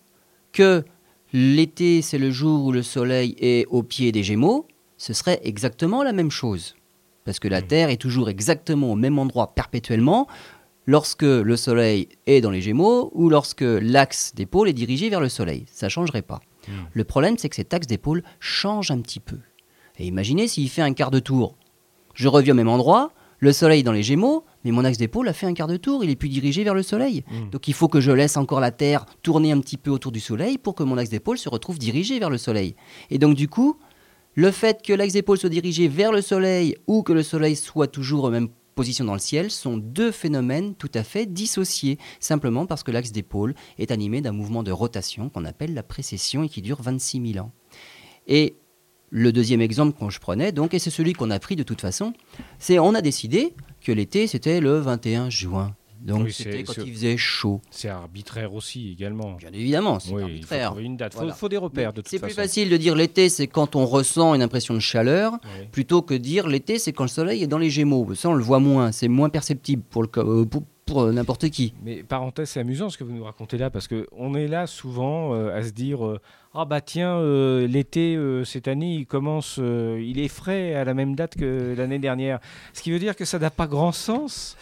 [0.54, 0.86] que
[1.34, 6.04] l'été c'est le jour où le Soleil est au pied des Gémeaux, ce serait exactement
[6.04, 6.78] la même chose.
[7.26, 7.68] Parce que la Mm.
[7.68, 10.26] Terre est toujours exactement au même endroit perpétuellement
[10.86, 15.20] lorsque le Soleil est dans les Gémeaux ou lorsque l'axe des pôles est dirigé vers
[15.20, 15.66] le Soleil.
[15.70, 16.40] Ça ne changerait pas.
[16.70, 16.72] Mm.
[16.94, 19.40] Le problème, c'est que cet axe des pôles change un petit peu.
[20.00, 21.58] Et imaginez s'il fait un quart de tour.
[22.18, 25.34] Je reviens au même endroit, le Soleil dans les Gémeaux, mais mon axe pôles a
[25.34, 27.24] fait un quart de tour, il est plus dirigé vers le Soleil.
[27.30, 27.52] Mm.
[27.52, 30.20] Donc il faut que je laisse encore la Terre tourner un petit peu autour du
[30.20, 32.76] Soleil pour que mon axe d'épaule se retrouve dirigé vers le Soleil.
[33.12, 33.78] Et donc du coup,
[34.34, 37.88] le fait que l'axe d'épaule soit dirigé vers le Soleil ou que le Soleil soit
[37.88, 42.66] toujours en même position dans le ciel sont deux phénomènes tout à fait dissociés, simplement
[42.66, 46.50] parce que l'axe d'épaule est animé d'un mouvement de rotation qu'on appelle la précession et
[46.50, 47.52] qui dure 26 000 ans.
[48.28, 48.56] Et
[49.10, 51.82] le deuxième exemple que je prenais, donc, et c'est celui qu'on a pris de toute
[51.82, 52.14] façon,
[52.60, 56.94] c'est on a décidé que l'été c'était le 21 juin Donc Oui, c'était quand il
[56.94, 57.60] faisait chaud.
[57.72, 59.34] C'est arbitraire aussi également.
[59.34, 60.78] Bien évidemment, c'est Oui, il faut arbitraire.
[60.80, 61.14] une date.
[61.16, 61.34] Il Voilà.
[61.34, 62.28] faut, des repères de toute C'est façon.
[62.28, 65.68] plus facile de dire l'été, c'est quand on ressent une impression de chaleur, Oui.
[65.72, 68.14] plutôt que dire l'été, c'est quand le soleil est dans les Gémeaux.
[68.14, 71.50] Ça, on le voit moins, c'est moins perceptible pour, le, euh, pour, pour, euh, n'importe
[71.50, 71.74] qui.
[71.84, 75.36] Mais parenthèse, c'est amusant ce que vous nous racontez là, parce qu'on est là souvent
[75.36, 76.20] euh, à se dire euh,
[76.56, 77.22] Ah bah tiens,
[77.68, 82.40] l'été cette année, il commence, il est frais à la même date que l'année dernière.
[82.74, 84.58] Ce qui veut dire que ça n'a pas grand sens,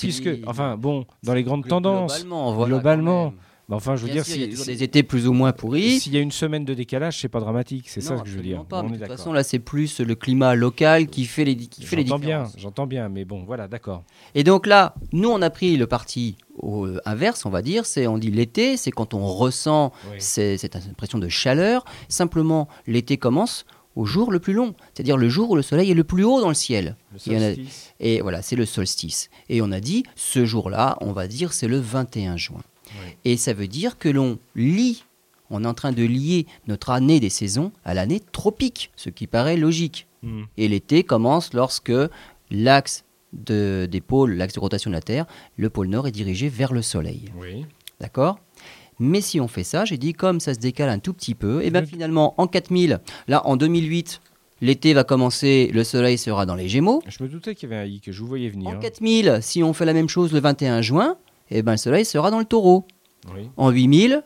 [0.00, 3.34] puisque, enfin bon, dans les grandes tendances, Globalement, voilà, Globalement,
[3.76, 5.52] enfin je veux Bien dire, sûr, il y a toujours des étés plus ou moins
[5.52, 6.00] pourris.
[6.00, 8.36] s'il y a une semaine de décalage, c'est pas dramatique, c'est ça Non, que je
[8.36, 8.60] veux dire.
[8.60, 9.16] absolument Pas, On mais est de toute d'accord.
[9.18, 12.38] façon, là, c'est plus le climat local qui fait les, qui fait les J'entends bien,
[12.42, 12.54] différences.
[12.62, 14.04] j'entends bien, mais bon, voilà, d'accord.
[14.34, 17.86] Et donc là, nous, on a pris le parti au euh, inverse, on va dire.
[17.86, 20.16] C'est on dit l'été, c'est quand on ressent Oui.
[20.20, 21.84] cette impression de chaleur.
[22.08, 25.94] Simplement, l'été commence au jour le plus long, c'est-à-dire le jour où le soleil est
[25.94, 26.96] le plus haut dans le ciel.
[27.12, 27.92] Le Il y en a- solstice.
[28.00, 29.28] Et voilà, c'est le solstice.
[29.50, 32.62] Et on a dit, ce jour-là, on va dire, c'est le 21 juin.
[33.00, 33.16] Oui.
[33.24, 35.04] Et ça veut dire que l'on lie,
[35.50, 39.26] on est en train de lier notre année des saisons à l'année tropique, ce qui
[39.26, 40.06] paraît logique.
[40.22, 40.42] Hmm.
[40.56, 41.92] Et l'été commence lorsque
[42.50, 45.26] l'axe de- des pôles, l'axe de rotation de la Terre,
[45.56, 47.24] le pôle nord est dirigé vers le soleil.
[47.38, 47.64] Oui.
[48.00, 48.38] D'accord?
[48.98, 51.62] Mais si on fait ça, j'ai dit, comme ça se décale un tout petit peu,
[51.64, 54.20] et bien Le- finalement, en 4000, là, en 2008,
[54.60, 57.02] l'été va commencer, le soleil sera dans les Gémeaux.
[57.08, 58.68] Je me doutais qu'il y avait un i que je vous voyais venir.
[58.68, 61.16] En 4000, si on fait la même chose le 21 juin,
[61.52, 62.86] eh ben, le soleil sera dans le taureau.
[63.34, 63.48] Oui.
[63.56, 64.22] En 8000,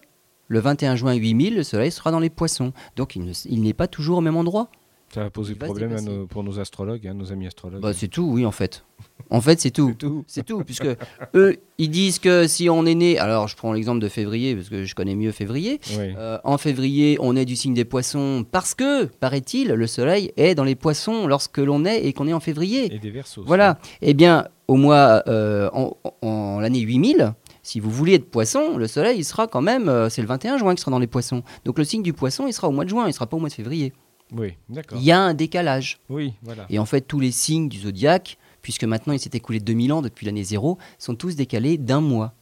[0.49, 2.73] le 21 juin 8000, le soleil sera dans les poissons.
[2.97, 4.69] Donc il ne- il n'est pas toujours au même endroit.
[5.15, 6.19] Ça va poser problème à déplacer.
[6.19, 7.81] nos- pour nos astrologues, hein, nos amis astrologues.
[7.81, 8.85] Bah, c'est tout, oui, en fait.
[9.31, 9.95] En fait, c'est tout.
[10.27, 10.65] C'est tout.
[10.65, 10.89] Puisque
[11.35, 14.69] eux, ils disent que si on est né, alors je prends l'exemple de février, parce
[14.69, 16.13] que je connais mieux février, Oui.
[16.19, 20.57] Euh, en février, on est du signe des poissons parce que, paraît-il, le soleil est
[20.57, 22.93] dans les poissons lorsque l'on est et qu'on est en février.
[22.93, 23.45] Et des versos.
[23.47, 23.79] Voilà.
[24.03, 28.87] Eh bien, au mois, euh, en, en l'année 8000, si vous voulez être poisson, le
[28.87, 31.43] soleil, il sera quand même, euh, c'est le 21 juin qui sera dans les poissons.
[31.65, 33.41] Donc le signe du poisson, il sera au mois de juin, il sera pas au
[33.41, 33.93] mois de février.
[34.33, 34.99] Oui, d'accord.
[35.01, 35.99] Il y a un décalage.
[36.09, 36.67] Oui, voilà.
[36.71, 40.03] Et en fait, tous les signes du zodiaque, puisque maintenant il s'est écoulé 2000 ans
[40.03, 42.35] depuis l'année zéro, sont tous décalés d'un mois.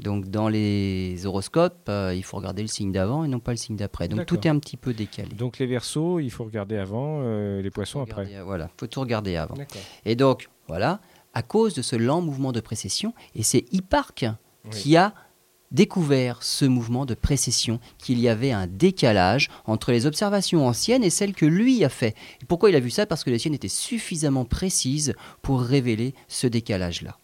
[0.00, 3.56] Donc dans les horoscopes, euh, il faut regarder le signe d'avant et non pas le
[3.56, 4.08] signe d'après.
[4.08, 5.34] Donc tout est un petit peu décalé.
[5.34, 8.28] Donc les versos, il faut regarder avant, euh, les poissons après.
[8.44, 9.54] voilà, faut tout regarder avant.
[9.54, 9.80] D'accord.
[10.04, 11.00] Et donc, voilà,
[11.36, 14.24] à cause de ce lent mouvement de précession, et c'est Hipparque
[14.64, 14.70] Oui.
[14.70, 15.12] qui a
[15.70, 21.10] découvert ce mouvement de précession, qu'il y avait un décalage entre les observations anciennes et
[21.10, 22.14] celles que lui a fait.
[22.40, 23.04] Et pourquoi il a vu ça?
[23.04, 27.18] Parce que les siennes étaient suffisamment précises pour révéler ce décalage-là.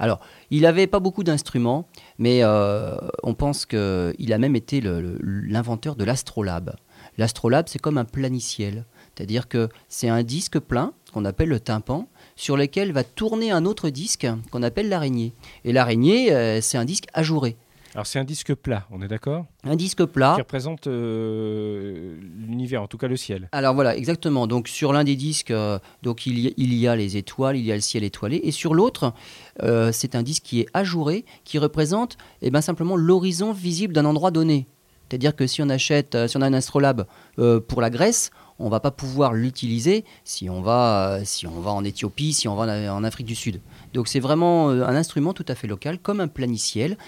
[0.00, 0.18] Alors,
[0.50, 1.86] il n'avait pas beaucoup d'instruments,
[2.18, 6.74] mais euh, on pense qu'il a même été l'inventeur de l'astrolabe.
[7.18, 12.08] L'astrolabe, c'est comme un planiciel, c'est-à-dire que c'est un disque plein, qu'on appelle le tympan,
[12.38, 15.34] sur lequel va tourner un autre disque qu'on appelle l'araignée.
[15.64, 17.56] Et l'araignée, euh, c'est un disque ajouré.
[17.94, 19.46] Alors c'est un disque plat, on est d'accord?
[19.64, 20.34] Un disque plat.
[20.36, 23.48] Qui représente euh, l'univers, en tout cas le ciel.
[23.50, 24.46] Alors voilà, exactement.
[24.46, 27.56] Donc sur l'un des disques, euh, donc il y, a, il y a les étoiles,
[27.56, 29.14] il y a le ciel étoilé, et sur l'autre,
[29.62, 34.04] euh, c'est un disque qui est ajouré, qui représente eh ben, simplement l'horizon visible d'un
[34.04, 34.68] endroit donné.
[35.08, 37.06] C'est-à-dire que si on achète, euh, si on a un astrolabe
[37.38, 41.60] euh, pour la Grèce, on va pas pouvoir l'utiliser si on va, euh, si on
[41.60, 43.60] va en Éthiopie, si on va en, Afrique du Sud.
[43.94, 46.98] Donc c'est vraiment un instrument tout à fait local, comme un planiciel.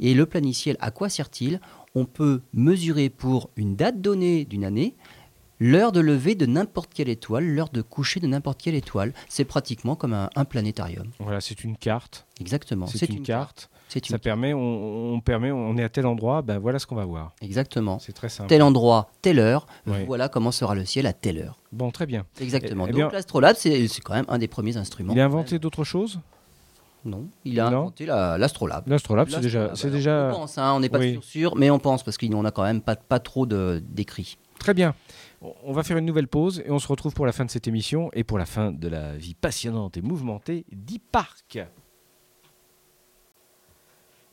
[0.00, 1.60] Et le planiciel, à quoi sert-il?
[1.94, 4.94] On peut mesurer pour une date donnée d'une année
[5.58, 9.14] l'heure de lever de n'importe quelle étoile, l'heure de coucher de n'importe quelle étoile.
[9.30, 11.10] C'est pratiquement comme un, un planétarium.
[11.18, 12.26] Voilà, c'est une carte.
[12.40, 12.86] Exactement.
[12.86, 13.70] C'est une, carte.
[13.88, 16.96] C'est Ça permet, on, on permet, on est à tel endroit, ben voilà ce qu'on
[16.96, 17.32] va voir.
[17.40, 17.98] Exactement.
[18.00, 18.48] C'est très simple.
[18.48, 19.66] Tel endroit, telle heure,
[20.06, 21.56] voilà comment sera le ciel à telle heure.
[21.72, 22.26] Bon, très bien.
[22.40, 22.86] Exactement.
[22.86, 25.12] Eh Donc bien- l'astrolabe, c'est quand même un des premiers instruments.
[25.14, 26.20] Il a inventé d'autres choses?
[27.04, 27.78] Non, il a Non.
[27.78, 28.88] inventé la- l'astrolabe.
[28.88, 31.20] L'astrolabe, c'est déjà, c'est déjà On pense, hein, on n'est pas Oui.
[31.22, 34.36] sûr, mais on pense parce qu'on n'a quand même pas, pas trop de- d'écrits.
[34.58, 34.94] très bien.
[35.42, 37.50] On- On va faire une nouvelle pause et on se retrouve pour la fin de
[37.50, 41.58] cette émission et pour la fin de la vie passionnante et mouvementée d'e-Park.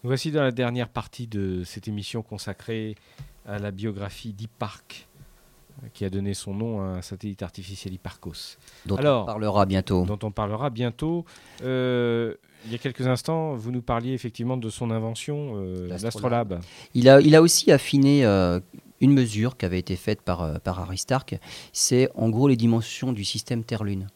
[0.04, 2.96] Nous voici dans la dernière partie de cette émission consacrée
[3.46, 5.08] à la biographie d'e-Park,
[5.82, 9.65] euh, qui a donné son nom à un satellite artificiel Hipparcos, dont Alors, on parlera
[9.65, 10.04] bientôt.
[10.04, 11.23] dont on parlera bientôt.
[11.63, 12.34] Euh,
[12.65, 16.60] il y a quelques instants, vous nous parliez effectivement de son invention, euh, L'astrolabe.
[16.94, 18.60] Il a, il a aussi affiné euh,
[19.00, 21.40] une mesure qui avait été faite par, par Aristarque.
[21.71, 24.10] C'est en gros les dimensions du système Terre-Lune.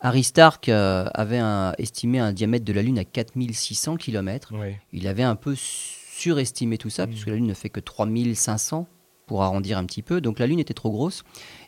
[0.00, 4.52] Aristarque euh, avait un- estimé un diamètre de la Lune à 4600 km.
[4.54, 4.74] Oui.
[4.92, 7.10] Il avait un peu surestimé tout ça, Mm.
[7.10, 8.86] puisque la Lune ne fait que 3500
[9.26, 10.20] pour arrondir un petit peu.
[10.20, 11.22] Donc la Lune était trop grosse.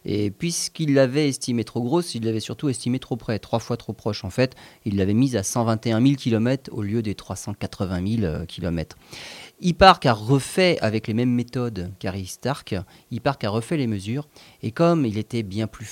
[0.04, 3.92] Et puisqu'il l'avait estimée trop grosse, il l'avait surtout estimée trop près, trois fois trop
[3.92, 4.24] proche.
[4.24, 8.96] En fait, il l'avait mise à 121 000 km au lieu des 380 000 km.
[9.60, 12.74] Hipparch a refait avec les mêmes méthodes qu'Aristarque,
[13.12, 14.26] Hipparch a refait les mesures.
[14.62, 15.88] Et comme il était bien plus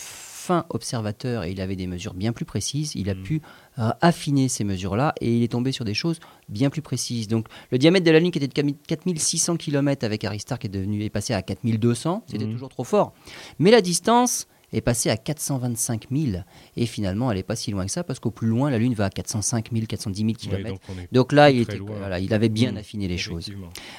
[0.50, 3.22] fin observateur et il avait des mesures bien plus précises, il a mm.
[3.22, 3.40] pu
[3.78, 7.28] euh, affiner ces mesures-là et il est tombé sur des choses bien plus précises.
[7.28, 11.04] Donc le diamètre de la Lune qui était de 4600 km avec Aristarque est, devenu,
[11.04, 12.52] est passé à 4200, c'était mm.
[12.52, 13.12] toujours trop fort.
[13.60, 16.42] Mais la distance est passée à 425 000
[16.76, 18.94] et finalement elle n'est pas si loin que ça parce qu'au plus loin la Lune
[18.94, 20.80] va à 405 000, 410 000 km.
[21.12, 21.78] donc, là il, était,
[22.20, 22.76] il avait bien mm.
[22.78, 23.52] affiné les choses.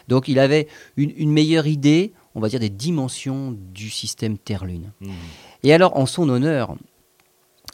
[0.09, 4.91] Donc il avait une, une meilleure idée on va dire, des dimensions du système Terre-Lune.
[5.01, 5.09] Mmh.
[5.63, 6.75] Et alors, en son honneur,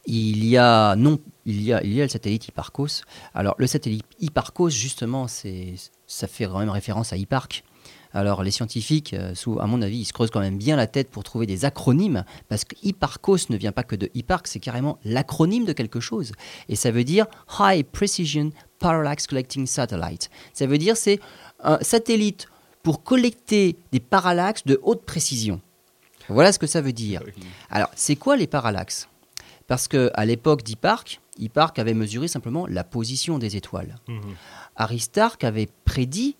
[0.06, 3.04] il y a non, il y a, il y a le satellite Hipparcos.
[3.34, 7.64] Alors, le satellite Hipparcos, justement, ça fait quand même référence à Hipparque.
[8.14, 11.10] Alors, les scientifiques, euh, à mon avis, ils se creusent quand même bien la tête
[11.10, 14.98] pour trouver des acronymes, parce que Hipparcos ne vient pas que de Hipparque, c'est carrément
[15.04, 16.32] l'acronyme de quelque chose.
[16.70, 17.28] Et ça veut dire
[17.60, 20.30] High Precision Parallax Collecting Satellite.
[20.54, 21.20] Ça veut dire c'est
[21.60, 22.48] un satellite
[22.82, 25.62] pour collecter des parallaxes de haute précision.
[26.30, 27.22] Voilà ce que ça veut dire.
[27.70, 29.08] Alors, c'est quoi les parallaxes?
[29.68, 33.96] Parce qu'à l'époque d'Hipparque, Hipparque avait mesuré simplement la position des étoiles.
[34.08, 34.36] Mhm.
[34.76, 36.36] Aristarque avait prédit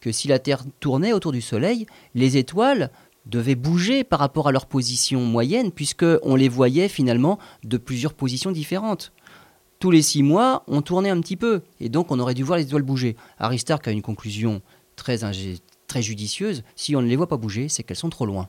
[0.00, 2.90] que si la Terre tournait autour du Soleil, les étoiles
[3.24, 8.52] devaient bouger par rapport à leur position moyenne, puisqu'on les voyait finalement de plusieurs positions
[8.52, 9.12] différentes.
[9.80, 12.58] Tous les six mois, on tournait un petit peu, et donc on aurait dû voir
[12.58, 13.16] les étoiles bouger.
[13.38, 14.62] Aristarque a une conclusion
[14.94, 15.18] très,
[15.88, 18.48] très judicieuses, si on ne les voit pas bouger, c'est qu'elles sont trop loin.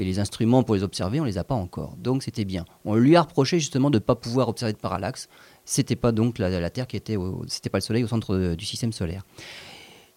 [0.00, 1.94] Et les instruments pour les observer, on ne les a pas encore.
[1.98, 2.64] Donc c'était bien.
[2.86, 5.28] On lui a reproché justement de ne pas pouvoir observer de parallaxe.
[5.66, 8.92] C'était pas donc la, Terre qui était, c'était pas le Soleil au centre du système
[8.92, 9.24] solaire.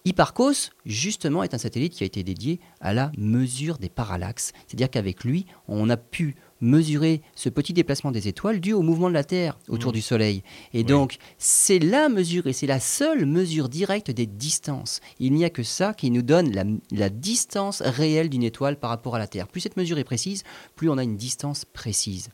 [0.06, 4.52] Hipparcos, justement, est un satellite qui a été dédié à la mesure des parallaxes.
[4.66, 9.08] C'est-à-dire qu'avec lui, on a pu mesurer ce petit déplacement des étoiles dû au mouvement
[9.08, 9.94] de la Terre autour mmh.
[9.94, 10.42] du Soleil.
[10.72, 15.00] Et donc, c'est la mesure, et c'est la seule mesure directe des distances.
[15.20, 16.52] Il n'y a que ça qui nous donne
[16.90, 19.46] la, distance réelle d'une étoile par rapport à la Terre.
[19.46, 20.42] Plus cette mesure est précise,
[20.74, 22.30] plus on a une distance précise.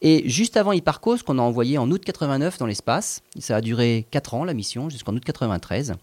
[0.00, 4.06] Et juste avant Hipparcos, qu'on a envoyé en août 89 dans l'espace, ça a duré
[4.10, 5.94] 4 ans la mission, jusqu'en août 93,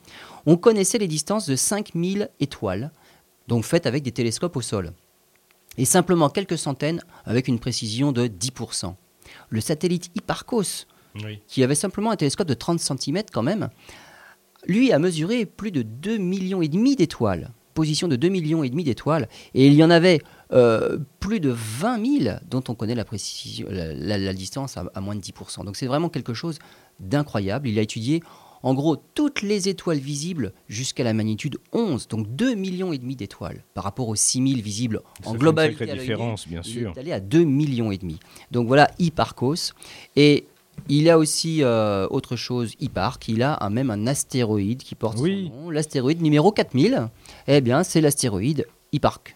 [0.46, 2.92] on connaissait les distances de 5000 étoiles,
[3.48, 4.94] donc faites avec des télescopes au sol
[5.80, 8.94] et simplement quelques centaines avec une précision de 10%.
[9.50, 10.86] Le satellite Hipparcos,
[11.48, 13.70] qui avait simplement un télescope de 30 cm quand même,
[14.68, 18.70] lui a mesuré plus de 2 millions et demi d'étoiles, position de 2 millions et
[18.70, 20.20] demi d'étoiles, et il y en avait
[20.52, 25.16] euh, plus de 20 000 dont on connaît la, précision, la, distance à, à, moins
[25.16, 25.64] de 10%.
[25.64, 26.60] Donc c'est vraiment quelque chose
[27.00, 27.70] d'incroyable.
[27.70, 28.22] Il a étudié
[28.64, 33.16] en gros toutes les étoiles visibles jusqu'à la magnitude 11, donc 2 millions et demi
[33.16, 35.86] d'étoiles par rapport aux 6000 visibles en globalité.
[35.86, 36.92] Fait une différence, bien sûr.
[36.94, 38.20] Il est allé à 2 millions et demi.
[38.52, 39.74] Donc voilà Hipparcos
[40.16, 40.46] et
[40.88, 45.18] il a aussi euh, autre chose, Hipparque, il a un, même un astéroïde qui porte
[45.18, 47.10] son nom, l'astéroïde numéro 4000.
[47.48, 49.36] Eh bien, c'est l'astéroïde Hipparque.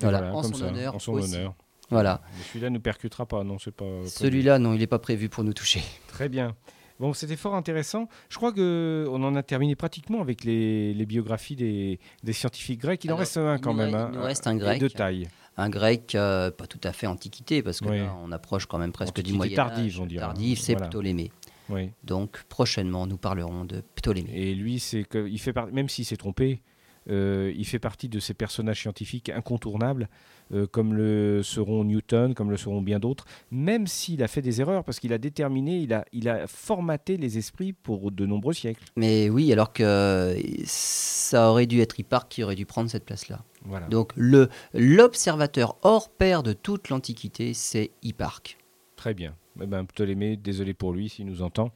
[0.00, 1.54] Voilà, en, son honneur en, son honneur.
[1.90, 2.20] Voilà.
[2.52, 3.84] Celui-là ne percutera pas, non, c'est pas.
[4.06, 5.82] Celui-là, non, il n'est pas prévu pour nous toucher.
[6.08, 6.54] Très bien.
[7.00, 8.08] Bon, c'était fort intéressant.
[8.28, 11.98] Je crois qu'on en a terminé pratiquement avec les, biographies des,
[12.32, 13.04] scientifiques grecs.
[13.04, 14.10] Il en reste un quand même.
[14.12, 14.80] Il nous reste un grec.
[14.80, 15.28] De taille.
[15.56, 18.92] Un grec, euh, pas tout à fait antiquité, parce que là, on approche quand même
[18.92, 19.56] presque du Moyen Âge.
[19.56, 20.20] Tardive, on dirait.
[20.26, 21.32] Tardive, c'est Ptolémée.
[21.68, 21.90] Oui.
[22.04, 24.30] Donc prochainement, nous parlerons de Ptolémée.
[24.32, 26.62] Et lui, c'est que, il fait même s'il s'est trompé,
[27.10, 30.08] euh, il fait partie de ces personnages scientifiques incontournables
[30.52, 34.60] euh, comme le seront Newton, comme le seront bien d'autres, même s'il a fait des
[34.60, 38.54] erreurs, parce qu'il a déterminé, il a, il a formaté les esprits pour de nombreux
[38.54, 38.84] siècles.
[38.96, 40.34] Mais oui, alors que
[40.64, 43.44] ça aurait dû être Hipparque qui aurait dû prendre cette place-là.
[43.64, 43.88] Voilà.
[43.88, 48.56] Donc le l'observateur hors pair de toute l'Antiquité, c'est Hipparque.
[48.96, 49.34] Très bien.
[49.60, 51.72] Eh ben, Ptolémée, désolé pour lui s'il nous entend.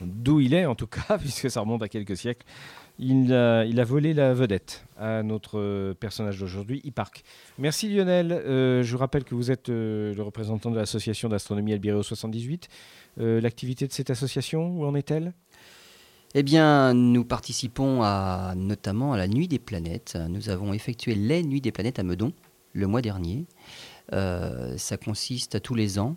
[0.00, 2.46] D'où il est en tout cas, puisque ça remonte à quelques siècles
[2.98, 7.24] il a, volé la vedette à notre personnage d'aujourd'hui, Hipparque.
[7.58, 8.32] Merci Lionel.
[8.32, 12.68] Euh, je vous rappelle que vous êtes euh, le représentant de l'association d'astronomie Albireo 78.
[13.20, 15.32] Euh, l'activité de cette association, où en est-elle?
[16.34, 20.16] Eh bien, nous participons à, notamment à la Nuit des planètes.
[20.28, 22.32] Nous avons effectué les Nuits des planètes à Meudon
[22.72, 23.44] le mois dernier.
[24.10, 26.16] ça consiste à tous les ans.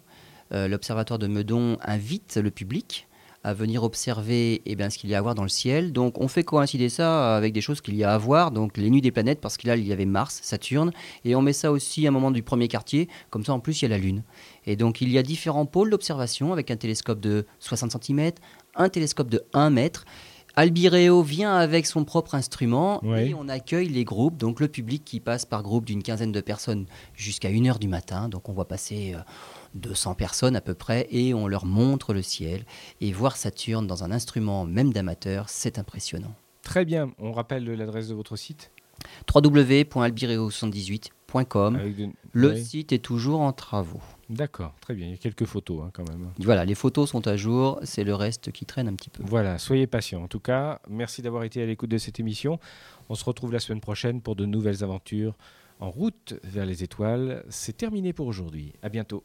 [0.52, 3.10] L'Observatoire de Meudon invite le public
[3.46, 5.94] à venir observer eh bien, ce qu'il y a à voir dans le ciel.
[5.94, 8.90] Donc on fait coïncider ça avec des choses qu'il y a à voir, donc les
[8.90, 10.92] nuits des planètes, parce qu'il il y avait Mars, Saturne,
[11.26, 13.82] et on met ça aussi à un moment du premier quartier, comme ça en plus
[13.82, 14.24] il y a la Lune.
[14.66, 18.32] Et donc il y a différents pôles d'observation avec un télescope de 60 cm,
[18.76, 20.06] un télescope de 1 mètre,
[20.56, 23.30] Albireo vient avec son propre instrument Ouais.
[23.30, 26.42] et on accueille les groupes, donc le public qui passe par groupe d'une quinzaine de
[26.42, 28.30] personnes jusqu'à 1h du matin.
[28.30, 29.20] Donc on voit passer euh,
[29.76, 32.66] 200 personnes à peu près et on leur montre le ciel.
[33.02, 36.34] Et voir Saturne dans un instrument même d'amateur, c'est impressionnant.
[36.64, 37.12] Très bien.
[37.20, 38.72] On rappelle l'adresse de votre site?
[39.34, 41.76] www.albireo78.com.
[41.76, 42.64] Avec de- Le Oui.
[42.66, 44.02] site est toujours en travaux.
[44.30, 45.06] D'accord, très bien.
[45.08, 46.32] Il y a quelques photos hein, quand même.
[46.40, 49.24] Voilà, les photos sont à jour, c'est le reste qui traîne un petit peu.
[49.26, 50.24] Voilà, soyez patients.
[50.24, 52.60] En tout cas, merci d'avoir été à l'écoute de cette émission.
[53.10, 55.36] On se retrouve la semaine prochaine pour de nouvelles aventures
[55.80, 57.44] en route vers les étoiles.
[57.50, 58.74] C'est terminé pour aujourd'hui.
[58.82, 59.24] À bientôt.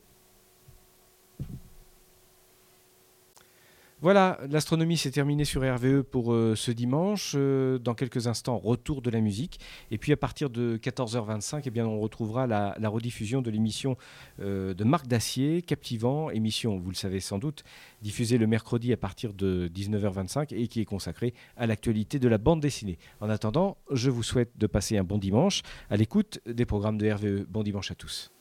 [4.03, 7.35] Voilà, l'astronomie s'est terminée sur RVE pour euh, ce dimanche.
[7.37, 9.61] Euh, dans quelques instants, retour de la musique.
[9.91, 13.99] Et puis à partir de 14h25, eh bien, on retrouvera la, rediffusion de l'émission
[14.41, 17.63] euh, de Marc Dacier, Captivant, émission, vous le savez sans doute,
[18.01, 22.39] diffusée le mercredi à partir de 19h25 et qui est consacrée à l'actualité de la
[22.39, 22.99] bande dessinée.
[23.21, 27.11] En attendant, je vous souhaite de passer un bon dimanche à l'écoute des programmes de
[27.11, 27.45] RVE.
[27.49, 28.33] Bon dimanche à tous.